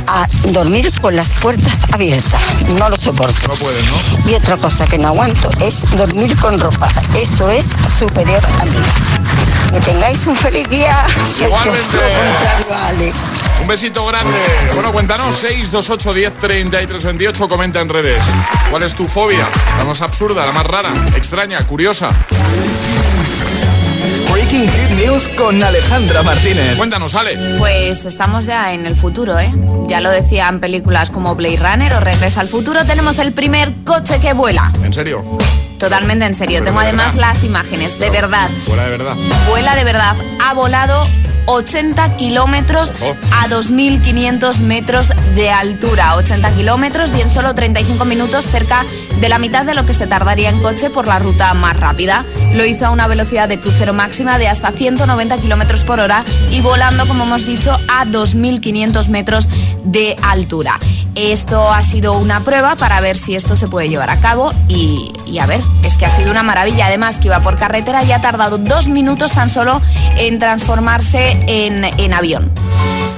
a 0.07 0.27
dormir 0.47 0.93
con 1.01 1.17
las 1.17 1.33
puertas 1.35 1.85
abiertas. 1.93 2.41
No 2.69 2.89
lo 2.89 2.97
soporto. 2.97 3.49
No 3.49 3.55
puedes, 3.55 3.85
¿no? 3.87 4.31
Y 4.31 4.35
otra 4.35 4.57
cosa 4.57 4.87
que 4.87 4.99
no 4.99 5.09
aguanto 5.09 5.51
es 5.61 5.85
dormir 5.97 6.37
con 6.39 6.59
ropa. 6.59 6.89
Eso 7.19 7.51
es 7.51 7.71
superior 7.99 8.43
a 8.61 8.65
mí. 8.65 8.79
Que 9.73 9.81
tengáis 9.81 10.27
un 10.27 10.37
feliz 10.37 10.69
día. 10.69 11.07
Igualmente. 11.41 13.13
Un 13.61 13.67
besito 13.67 14.07
grande. 14.07 14.39
Bueno, 14.75 14.93
cuéntanos, 14.93 15.35
628 15.37 16.15
10 16.15 16.37
33 16.37 17.05
28, 17.05 17.49
comenta 17.49 17.81
en 17.81 17.89
redes. 17.89 18.25
¿Cuál 18.71 18.83
es 18.83 18.95
tu 18.95 19.09
fobia? 19.09 19.47
La 19.79 19.85
más 19.85 20.01
absurda, 20.03 20.47
la 20.47 20.53
más 20.53 20.67
rara, 20.67 20.93
extraña, 21.17 21.59
curiosa. 21.67 22.09
Breaking 24.49 24.69
Hit 24.71 24.91
News 25.05 25.27
con 25.37 25.61
Alejandra 25.61 26.23
Martínez. 26.23 26.77
Cuéntanos, 26.77 27.17
Ale. 27.17 27.57
Pues 27.59 28.05
estamos 28.05 28.47
ya 28.47 28.73
en 28.73 28.87
el 28.87 28.95
futuro, 28.95 29.37
¿eh? 29.41 29.53
Ya 29.89 30.01
lo 30.01 30.09
decían 30.11 30.61
películas 30.61 31.11
como 31.11 31.35
Blade 31.35 31.57
Runner 31.57 31.93
o 31.95 31.99
Regresa 32.01 32.43
al 32.43 32.49
futuro, 32.49 32.85
tenemos 32.85 33.19
el 33.19 33.33
primer 33.33 33.73
coche 33.85 34.21
que 34.21 34.35
vuela. 34.35 34.71
¿En 34.85 34.93
serio? 34.95 35.25
Totalmente 35.81 36.27
en 36.27 36.35
serio. 36.35 36.59
Pero 36.61 36.67
Tengo 36.67 36.79
de 36.81 36.87
además 36.87 37.15
verdad. 37.17 37.35
las 37.35 37.43
imágenes, 37.45 37.99
de 37.99 38.09
verdad. 38.11 38.49
Fuera 38.67 38.85
de 38.85 38.91
verdad. 38.91 39.17
Vuela 39.49 39.75
de 39.75 39.83
verdad. 39.83 40.15
Ha 40.45 40.55
volado 40.55 41.03
80 41.47 42.17
kilómetros 42.17 42.93
Oh. 43.01 43.15
a 43.33 43.49
2.500 43.49 44.59
metros 44.61 45.09
de 45.35 45.51
altura. 45.51 46.15
80 46.17 46.55
kilómetros 46.55 47.11
y 47.17 47.21
en 47.21 47.31
solo 47.31 47.55
35 47.55 48.05
minutos, 48.05 48.47
cerca 48.47 48.85
de 49.21 49.29
la 49.29 49.39
mitad 49.39 49.65
de 49.65 49.75
lo 49.75 49.85
que 49.87 49.95
se 49.95 50.07
tardaría 50.07 50.49
en 50.49 50.61
coche 50.61 50.91
por 50.91 51.07
la 51.07 51.19
ruta 51.19 51.53
más 51.55 51.77
rápida. 51.77 52.25
Lo 52.55 52.65
hizo 52.65 52.87
a 52.87 52.91
una 52.91 53.07
velocidad 53.07 53.49
de 53.49 53.61
crucero 53.61 53.93
máxima 53.93 54.39
de 54.39 54.49
hasta 54.49 54.71
190 54.73 55.39
kilómetros 55.39 55.85
por 55.85 56.01
hora 56.01 56.25
y 56.51 56.61
volando, 56.61 57.07
como 57.07 57.25
hemos 57.25 57.47
dicho, 57.47 57.79
a 57.89 58.05
2.500 58.05 59.09
metros 59.09 59.49
de 59.85 60.17
altura. 60.23 60.79
Esto 61.15 61.73
ha 61.73 61.81
sido 61.83 62.19
una 62.19 62.41
prueba 62.41 62.77
para 62.77 63.01
ver 63.01 63.17
si 63.17 63.37
esto 63.37 63.57
se 63.57 63.69
puede 63.69 63.89
llevar 63.89 64.11
a 64.11 64.21
cabo 64.21 64.53
y, 64.69 65.13
y 65.25 65.39
a 65.39 65.47
ver, 65.47 65.63
es 65.83 65.97
que 65.97 66.05
ha 66.05 66.11
sido 66.11 66.31
una 66.31 66.43
maravilla. 66.43 66.87
Además, 66.89 67.17
que 67.17 67.29
iba 67.29 67.41
por 67.41 67.57
carretera 67.57 68.05
y 68.05 68.13
ha 68.13 68.21
tardado 68.21 68.59
dos 68.59 68.89
minutos 68.89 69.33
tan 69.33 69.49
solo 69.49 69.81
en 70.19 70.39
transformarse 70.39 71.36
en, 71.47 71.85
en 71.85 72.13
avión. 72.15 72.51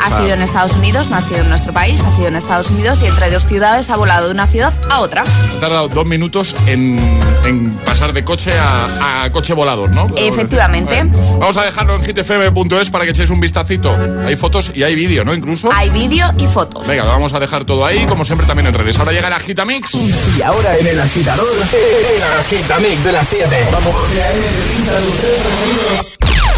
Ha 0.00 0.06
Ah. 0.14 0.22
sido 0.22 0.32
en 0.34 0.42
Estados 0.42 0.72
Unidos, 0.76 1.10
no 1.10 1.16
ha 1.16 1.20
sido 1.20 1.40
en 1.40 1.48
nuestro 1.48 1.72
país, 1.72 2.00
ha 2.00 2.12
sido 2.12 2.28
en 2.28 2.36
Estados 2.36 2.70
Unidos 2.70 3.00
y 3.02 3.06
entre 3.06 3.30
dos 3.30 3.44
ciudades 3.44 3.90
ha 3.90 3.96
volado 3.96 4.28
de 4.28 4.32
una 4.32 4.46
ciudad 4.46 4.72
a 4.88 5.00
otra. 5.00 5.22
Ha 5.22 5.60
tardado 5.60 5.88
dos 5.88 6.06
minutos 6.06 6.54
en, 6.66 6.98
en 7.44 7.72
pasar 7.84 8.12
de 8.12 8.22
coche 8.24 8.52
a, 8.56 9.24
a 9.24 9.32
coche 9.32 9.54
volador, 9.54 9.90
¿no? 9.90 10.06
Efectivamente. 10.16 11.02
Bueno, 11.02 11.38
vamos 11.40 11.56
a 11.56 11.64
dejarlo 11.64 11.96
en 11.96 12.02
hitfm.es 12.04 12.90
para 12.90 13.04
que 13.04 13.10
echéis 13.10 13.30
un 13.30 13.40
vistacito. 13.40 13.94
Hay 14.24 14.36
fotos 14.36 14.70
y 14.74 14.84
hay 14.84 14.94
vídeo, 14.94 15.24
¿no? 15.24 15.34
Incluso. 15.34 15.68
Hay 15.72 15.90
vídeo 15.90 16.26
y 16.38 16.46
fotos. 16.46 16.86
Venga, 16.86 17.02
lo 17.04 17.10
vamos 17.10 17.34
a 17.34 17.40
dejar 17.40 17.64
todo 17.64 17.84
ahí, 17.84 18.06
como 18.06 18.24
siempre 18.24 18.46
también 18.46 18.68
en 18.68 18.74
redes. 18.74 18.98
Ahora 19.00 19.10
llega 19.12 19.28
la 19.28 19.40
Gitamix. 19.40 19.94
Y 19.94 20.42
ahora 20.42 20.76
en 20.78 20.86
el 20.86 21.00
agitador, 21.00 21.46
el 21.52 22.22
agitamix 22.40 23.02
de 23.04 23.12
las 23.12 23.26
7. 23.26 23.66
Vamos. 23.72 23.94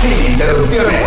Sin 0.03 0.33
interrupciones. 0.33 1.07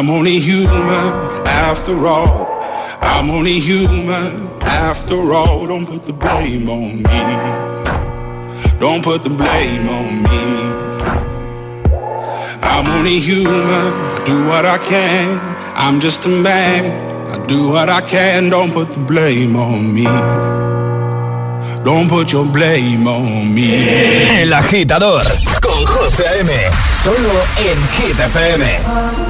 I'm 0.00 0.08
only 0.08 0.38
human 0.38 1.12
after 1.44 2.06
all. 2.06 2.46
I'm 3.02 3.28
only 3.28 3.60
human 3.60 4.48
after 4.62 5.34
all. 5.34 5.66
Don't 5.66 5.84
put 5.84 6.06
the 6.06 6.14
blame 6.14 6.70
on 6.70 7.02
me. 7.02 7.20
Don't 8.80 9.04
put 9.04 9.24
the 9.24 9.28
blame 9.28 9.86
on 9.90 10.22
me. 10.22 10.44
I'm 12.62 12.86
only 12.96 13.20
human. 13.20 13.92
I 14.16 14.22
do 14.24 14.46
what 14.46 14.64
I 14.64 14.78
can. 14.78 15.38
I'm 15.76 16.00
just 16.00 16.24
a 16.24 16.30
man. 16.30 16.82
I 17.32 17.46
do 17.46 17.68
what 17.68 17.90
I 17.90 18.00
can. 18.00 18.48
Don't 18.48 18.72
put 18.72 18.88
the 18.94 19.00
blame 19.00 19.54
on 19.54 19.92
me. 19.92 20.04
Don't 21.84 22.08
put 22.08 22.32
your 22.32 22.46
blame 22.46 23.06
on 23.06 23.54
me. 23.54 24.40
El 24.40 24.54
agitador 24.54 25.24
con 25.60 25.84
José 25.84 26.26
A.M. 26.26 26.52
Solo 27.02 27.34
en 27.58 27.78
Hit. 27.98 29.29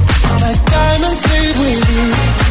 Diamonds 0.59 1.23
leave 1.31 1.59
with 1.59 2.45
you. 2.45 2.50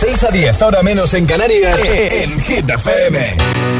6 0.00 0.24
a 0.24 0.28
10, 0.28 0.62
ahora 0.62 0.82
menos 0.82 1.12
en 1.12 1.26
Canarias, 1.26 1.78
en 1.84 2.40
Hit 2.40 2.70
FM. 2.70 3.36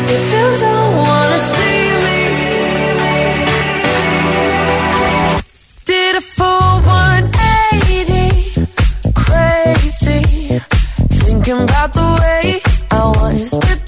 If 0.06 0.32
you 0.34 0.54
don't 0.60 0.96
wanna 0.98 1.38
see 1.38 1.94
me, 2.04 2.20
did 5.86 6.16
a 6.16 6.20
full 6.20 6.82
180, 6.84 8.68
crazy, 9.14 10.60
thinking 11.24 11.62
about 11.62 11.94
the 11.94 12.18
way 12.20 12.60
I 12.90 13.02
was. 13.16 13.79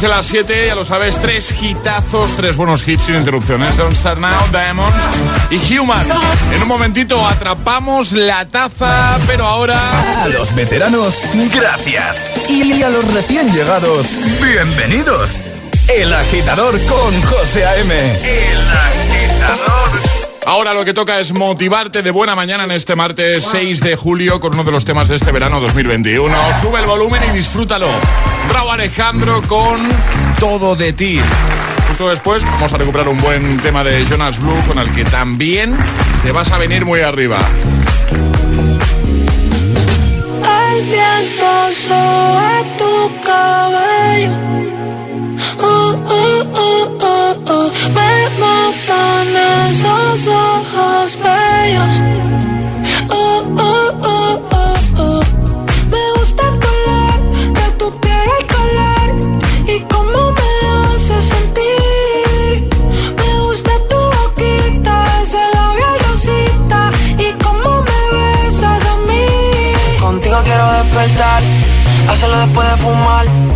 de 0.00 0.08
las 0.08 0.26
7, 0.26 0.66
ya 0.66 0.74
lo 0.74 0.84
sabes, 0.84 1.18
tres 1.18 1.54
hitazos, 1.62 2.36
tres 2.36 2.56
buenos 2.56 2.86
hits 2.86 3.04
sin 3.04 3.14
interrupciones. 3.14 3.76
Don't 3.76 3.96
Start 3.96 4.18
Now, 4.18 4.46
Diamonds 4.50 5.04
y 5.50 5.78
Human. 5.78 6.06
En 6.52 6.62
un 6.62 6.68
momentito 6.68 7.26
atrapamos 7.26 8.12
la 8.12 8.44
taza, 8.46 9.18
pero 9.26 9.46
ahora... 9.46 9.78
A 10.22 10.28
los 10.28 10.54
veteranos, 10.54 11.18
gracias. 11.52 12.22
Y 12.50 12.82
a 12.82 12.90
los 12.90 13.10
recién 13.14 13.50
llegados, 13.52 14.08
bienvenidos. 14.42 15.30
El 15.88 16.12
agitador 16.12 16.78
con 16.86 17.22
José 17.22 17.64
A.M. 17.64 17.94
El 17.94 18.58
agitador 18.68 20.05
Ahora 20.46 20.72
lo 20.72 20.84
que 20.84 20.94
toca 20.94 21.18
es 21.18 21.32
motivarte 21.32 22.02
de 22.02 22.12
buena 22.12 22.36
mañana 22.36 22.62
en 22.62 22.70
este 22.70 22.94
martes 22.94 23.48
6 23.50 23.80
de 23.80 23.96
julio 23.96 24.38
con 24.38 24.54
uno 24.54 24.62
de 24.62 24.70
los 24.70 24.84
temas 24.84 25.08
de 25.08 25.16
este 25.16 25.32
verano 25.32 25.60
2021. 25.60 26.32
Sube 26.62 26.78
el 26.78 26.86
volumen 26.86 27.20
y 27.28 27.34
disfrútalo. 27.34 27.88
Bravo 28.48 28.70
Alejandro 28.70 29.42
con 29.48 29.80
Todo 30.38 30.76
de 30.76 30.92
ti. 30.92 31.20
Justo 31.88 32.08
después 32.10 32.44
vamos 32.44 32.72
a 32.72 32.78
recuperar 32.78 33.08
un 33.08 33.20
buen 33.20 33.58
tema 33.58 33.82
de 33.82 34.04
Jonas 34.04 34.38
Blue 34.38 34.62
con 34.68 34.78
el 34.78 34.88
que 34.92 35.04
también 35.04 35.76
te 36.22 36.30
vas 36.30 36.52
a 36.52 36.58
venir 36.58 36.84
muy 36.84 37.00
arriba. 37.00 37.38
El 40.70 40.84
viento 40.84 41.72
sobre 41.74 42.64
tu 42.78 43.20
cabello. 43.20 44.55
Hacerlo 72.08 72.38
después 72.38 72.70
de 72.70 72.76
fumar. 72.78 73.55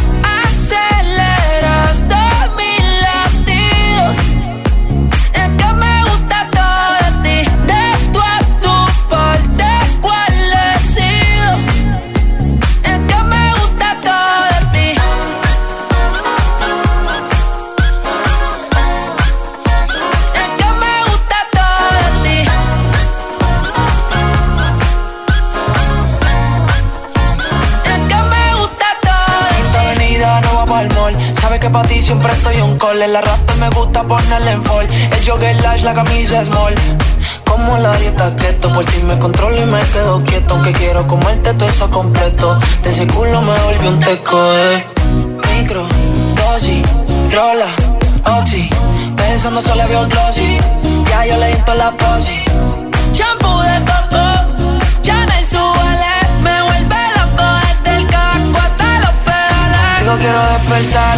La 35.91 36.03
camisa 36.03 36.43
small. 36.45 36.73
Como 37.45 37.77
la 37.77 37.91
dieta 37.97 38.35
keto, 38.35 38.71
por 38.71 38.85
ti 38.85 39.01
me 39.03 39.17
controlo 39.19 39.57
y 39.61 39.65
me 39.65 39.79
quedo 39.79 40.23
quieto. 40.23 40.53
Aunque 40.53 40.71
quiero 40.71 41.05
comerte 41.07 41.53
todo 41.53 41.69
eso 41.69 41.89
completo. 41.89 42.57
De 42.83 42.89
ese 42.89 43.07
culo 43.07 43.41
me 43.41 43.59
volvió 43.59 43.89
un 43.89 43.99
teco, 43.99 44.37
eh. 44.53 44.85
Micro, 45.55 45.85
dosis, 46.35 46.83
rola, 47.33 47.67
oxi. 48.37 48.69
Pensando 49.17 49.61
solo 49.61 49.87
veo 49.87 50.07
glossy. 50.07 50.57
Ya 51.09 51.25
yo 51.25 51.37
le 51.37 51.47
di 51.47 51.61
la 51.75 51.91
posi. 51.91 52.39
Shampoo 53.13 53.61
de 53.61 53.79
coco, 53.89 54.23
ya 55.03 55.17
me 55.29 55.45
suele. 55.45 56.13
Me 56.43 56.61
vuelve 56.67 57.01
loco 57.17 57.45
desde 57.63 57.97
el 57.97 58.07
caco 58.07 58.57
hasta 58.65 58.99
los 59.03 59.15
pedales. 59.25 59.99
Digo 59.99 60.15
quiero 60.21 60.41
despertar, 60.53 61.17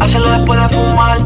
Hacerlo 0.00 0.30
después 0.30 0.60
de 0.60 0.68
fumar. 0.68 1.18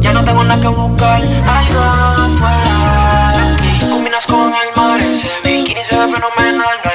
Ya 0.00 0.12
no 0.12 0.24
tengo 0.24 0.44
nada 0.44 0.60
que 0.60 0.68
buscar, 0.68 1.22
algo 1.22 2.38
fuera 2.38 3.56
de 3.80 3.88
Combinas 3.88 4.26
con 4.26 4.52
el 4.52 4.76
mar, 4.76 5.00
ese 5.00 5.28
bikini 5.44 5.82
se 5.84 5.96
ve 5.96 6.04
fenomenal. 6.08 6.76
No 6.84 6.90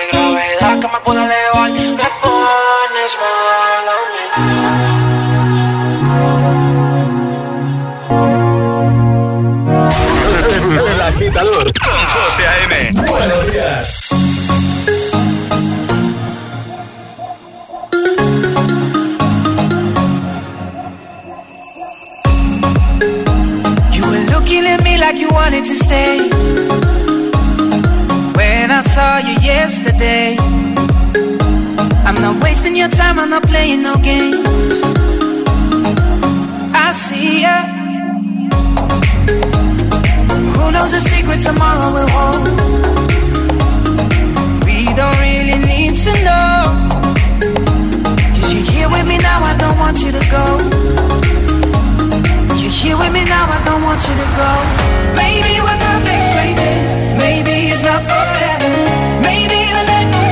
stay. 25.90 26.18
When 28.40 28.66
I 28.80 28.82
saw 28.96 29.12
you 29.28 29.36
yesterday, 29.54 30.30
I'm 32.08 32.18
not 32.26 32.36
wasting 32.44 32.76
your 32.82 32.92
time, 33.02 33.16
I'm 33.22 33.32
not 33.36 33.44
playing 33.52 33.82
no 33.90 33.94
games. 34.12 34.78
I 36.86 36.88
see 37.06 37.42
ya. 37.46 37.58
Who 40.56 40.66
knows 40.76 40.92
the 40.96 41.02
secret 41.12 41.40
tomorrow 41.50 41.90
will 41.96 42.12
hold? 42.18 42.46
We 44.68 44.78
don't 45.00 45.18
really 45.28 45.60
need 45.72 45.94
to 46.06 46.14
know. 46.28 46.58
Cause 48.36 48.50
you're 48.54 48.70
here 48.74 48.90
with 48.96 49.06
me 49.12 49.18
now, 49.30 49.40
I 49.52 49.54
don't 49.64 49.78
want 49.84 49.98
you 50.04 50.12
to 50.20 50.24
go. 50.38 50.46
You're 52.62 52.78
here 52.82 52.98
with 53.02 53.14
me 53.18 53.24
now, 53.36 53.46
I 53.58 53.60
don't 53.68 53.84
want 53.88 54.02
you 54.08 54.16
to 54.24 54.30
go. 54.44 54.99
Maybe 55.22 55.54
we're 55.66 55.80
perfect 55.88 56.24
strangers. 56.32 56.92
Maybe 57.24 57.56
it's 57.74 57.84
not 57.84 58.02
forever. 58.12 58.72
Maybe 59.30 59.60
the 59.76 59.84
light 59.92 60.10
will 60.16 60.32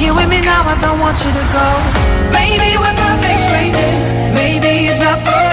Here 0.00 0.14
with 0.14 0.30
me 0.30 0.40
now, 0.40 0.64
I 0.64 0.80
don't 0.80 0.98
want 0.98 1.18
you 1.22 1.30
to 1.30 1.44
go. 1.52 1.68
Maybe 2.32 2.72
we're 2.80 2.96
perfect 3.04 3.40
strangers. 3.44 4.14
Maybe 4.32 4.88
it's 4.88 4.98
not 4.98 5.18
forever. 5.20 5.49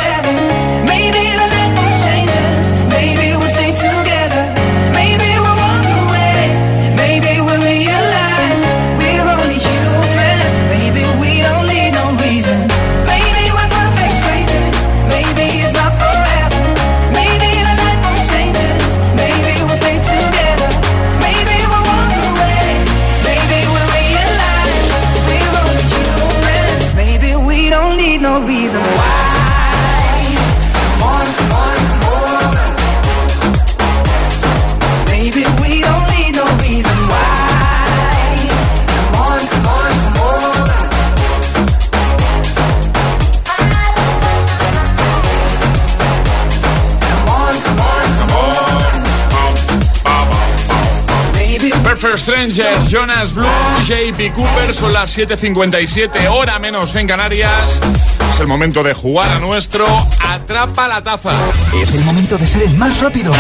Perfect 52.08 52.52
Strangers, 52.54 52.90
Jonas 52.90 53.34
Blue, 53.34 53.48
JP 53.86 54.34
Cooper, 54.34 54.74
son 54.74 54.94
las 54.94 55.18
7.57, 55.18 56.30
hora 56.30 56.58
menos 56.58 56.96
en 56.96 57.06
Canarias. 57.06 57.82
Es 58.32 58.40
el 58.40 58.48
momento 58.48 58.82
de 58.82 58.94
jugar 58.94 59.30
a 59.30 59.40
nuestro 59.40 59.86
Atrapa 60.26 60.88
la 60.88 61.04
Taza. 61.04 61.34
Es 61.82 61.94
el 61.94 62.06
momento 62.06 62.38
de 62.38 62.48
ser 62.48 62.62
el 62.62 62.78
más 62.78 63.02
rápido. 63.02 63.34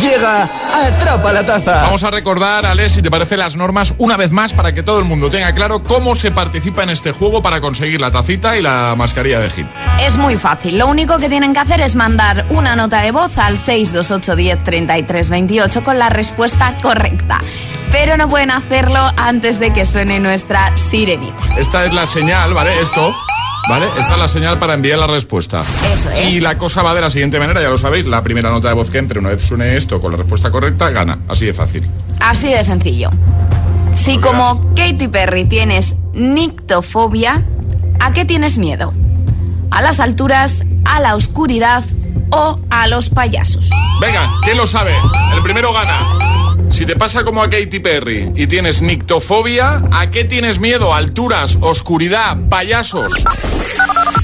Llega 0.00 0.48
Atrapa 0.74 1.32
la 1.32 1.44
Taza. 1.44 1.82
Vamos 1.82 2.04
a 2.04 2.10
recordar, 2.10 2.66
Alex, 2.66 2.92
si 2.92 3.02
te 3.02 3.10
parece 3.10 3.36
las 3.36 3.56
normas 3.56 3.94
una 3.98 4.16
vez 4.16 4.30
más 4.30 4.52
para 4.52 4.72
que 4.72 4.82
todo 4.82 4.98
el 4.98 5.04
mundo 5.04 5.30
tenga 5.30 5.52
claro 5.54 5.82
cómo 5.82 6.14
se 6.14 6.30
participa 6.30 6.82
en 6.82 6.90
este 6.90 7.12
juego 7.12 7.42
para 7.42 7.60
conseguir 7.60 8.00
la 8.00 8.10
tacita 8.10 8.56
y 8.56 8.62
la 8.62 8.94
mascarilla 8.96 9.40
de 9.40 9.50
Hit. 9.50 9.66
Es 10.00 10.16
muy 10.16 10.36
fácil. 10.36 10.78
Lo 10.78 10.86
único 10.86 11.18
que 11.18 11.28
tienen 11.28 11.52
que 11.52 11.60
hacer 11.60 11.80
es 11.80 11.94
mandar 11.94 12.46
una 12.50 12.76
nota 12.76 13.00
de 13.00 13.10
voz 13.10 13.38
al 13.38 13.58
628 13.58 14.36
10 14.36 14.64
33 14.64 15.30
28 15.30 15.84
con 15.84 15.98
la 15.98 16.10
respuesta 16.10 16.76
correcta. 16.80 17.40
Pero 17.90 18.16
no 18.16 18.28
pueden 18.28 18.50
hacerlo 18.50 19.00
antes 19.16 19.58
de 19.58 19.72
que 19.72 19.84
suene 19.84 20.20
nuestra 20.20 20.76
sirenita. 20.76 21.42
Esta 21.58 21.86
es 21.86 21.94
la 21.94 22.06
señal, 22.06 22.52
¿vale? 22.52 22.78
Esto. 22.80 23.14
¿Vale? 23.68 23.86
Esta 23.98 24.14
es 24.14 24.18
la 24.18 24.28
señal 24.28 24.58
para 24.58 24.74
enviar 24.74 24.98
la 24.98 25.06
respuesta. 25.06 25.62
Eso 25.92 26.10
es. 26.10 26.32
Y 26.32 26.40
la 26.40 26.56
cosa 26.56 26.82
va 26.82 26.94
de 26.94 27.02
la 27.02 27.10
siguiente 27.10 27.38
manera, 27.38 27.60
ya 27.60 27.68
lo 27.68 27.76
sabéis, 27.76 28.06
la 28.06 28.22
primera 28.22 28.50
nota 28.50 28.68
de 28.68 28.74
voz 28.74 28.90
que 28.90 28.98
entre, 28.98 29.18
una 29.18 29.28
vez 29.28 29.42
suene 29.42 29.76
esto 29.76 30.00
con 30.00 30.12
la 30.12 30.18
respuesta 30.18 30.50
correcta, 30.50 30.90
gana. 30.90 31.18
Así 31.28 31.44
de 31.46 31.52
fácil. 31.52 31.86
Así 32.18 32.48
de 32.48 32.64
sencillo. 32.64 33.10
Si 33.94 34.18
como 34.18 34.74
Katy 34.74 35.08
Perry 35.08 35.44
tienes 35.44 35.94
nictofobia, 36.14 37.44
¿a 38.00 38.12
qué 38.12 38.24
tienes 38.24 38.56
miedo? 38.56 38.94
¿A 39.70 39.82
las 39.82 40.00
alturas, 40.00 40.62
a 40.84 41.00
la 41.00 41.14
oscuridad 41.14 41.84
o 42.30 42.58
a 42.70 42.86
los 42.88 43.10
payasos? 43.10 43.70
Venga, 44.00 44.30
¿quién 44.44 44.56
lo 44.56 44.66
sabe? 44.66 44.94
El 45.34 45.42
primero 45.42 45.72
gana. 45.72 45.96
Si 46.70 46.86
te 46.86 46.94
pasa 46.96 47.24
como 47.24 47.42
a 47.42 47.50
Katy 47.50 47.80
Perry 47.80 48.32
y 48.36 48.46
tienes 48.46 48.82
nictofobia, 48.82 49.82
¿a 49.90 50.10
qué 50.10 50.24
tienes 50.24 50.60
miedo? 50.60 50.94
¿Alturas, 50.94 51.58
oscuridad, 51.60 52.36
payasos? 52.48 53.12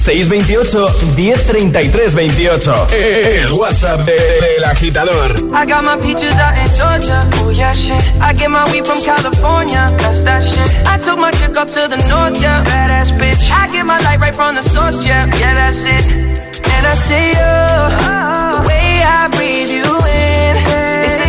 628 0.03 0.95
1033 1.17 2.15
28. 2.15 2.87
El 2.91 3.51
WhatsApp 3.53 4.05
de- 4.05 4.13
del 4.13 4.63
agitador. 4.65 5.31
I 5.53 5.65
got 5.65 5.83
my 5.83 5.97
peaches 6.01 6.33
out 6.39 6.55
in 6.57 6.67
Georgia. 6.77 7.27
Oh 7.43 7.49
yeah, 7.51 7.73
shit. 7.73 8.01
I 8.21 8.33
get 8.33 8.49
my 8.49 8.63
weed 8.71 8.85
from 8.85 9.01
California. 9.03 9.91
That's 9.97 10.21
that 10.23 10.41
shit. 10.43 10.69
I 10.87 10.97
took 10.97 11.17
my 11.17 11.31
chick 11.31 11.57
up 11.57 11.69
to 11.71 11.87
the 11.89 11.97
north, 12.07 12.39
yeah. 12.41 12.63
Badass 12.63 13.11
bitch. 13.17 13.49
I 13.51 13.67
get 13.71 13.85
my 13.85 13.99
light 14.01 14.19
right 14.19 14.35
from 14.35 14.55
the 14.55 14.61
source, 14.63 15.03
yeah. 15.05 15.25
Yeah, 15.39 15.55
that's 15.55 15.83
it. 15.83 16.05
And 16.05 16.85
I 16.85 16.93
see 16.95 17.29
you. 17.29 17.55
The 18.55 18.67
way 18.67 19.01
I 19.03 19.27
breathe 19.29 19.69
you 19.71 19.83
in. 20.07 20.34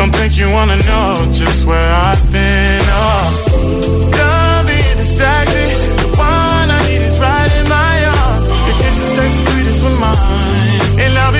Don't 0.00 0.16
think 0.16 0.38
you 0.38 0.48
wanna 0.50 0.76
know 0.88 1.28
just 1.30 1.66
where 1.66 1.92
I've 2.08 2.24
been. 2.32 2.80
Oh, 2.88 4.08
done 4.16 4.64
being 4.64 4.96
distracted. 4.96 5.76
The 6.00 6.08
one 6.16 6.68
I 6.72 6.80
need 6.88 7.04
is 7.04 7.20
right 7.20 7.52
in 7.60 7.68
my 7.68 7.96
arms. 8.16 8.48
Your 8.48 8.76
kisses 8.80 9.12
taste 9.12 9.36
the 9.36 9.50
sweetest 9.50 9.84
with 9.84 10.00
mine, 10.00 11.04
and 11.04 11.12
I'll 11.20 11.36
be 11.36 11.39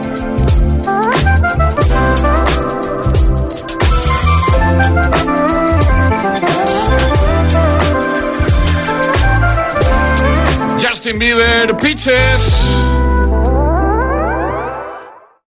Justin 11.11 11.19
Bieber, 11.19 11.73
Pitches. 11.77 12.90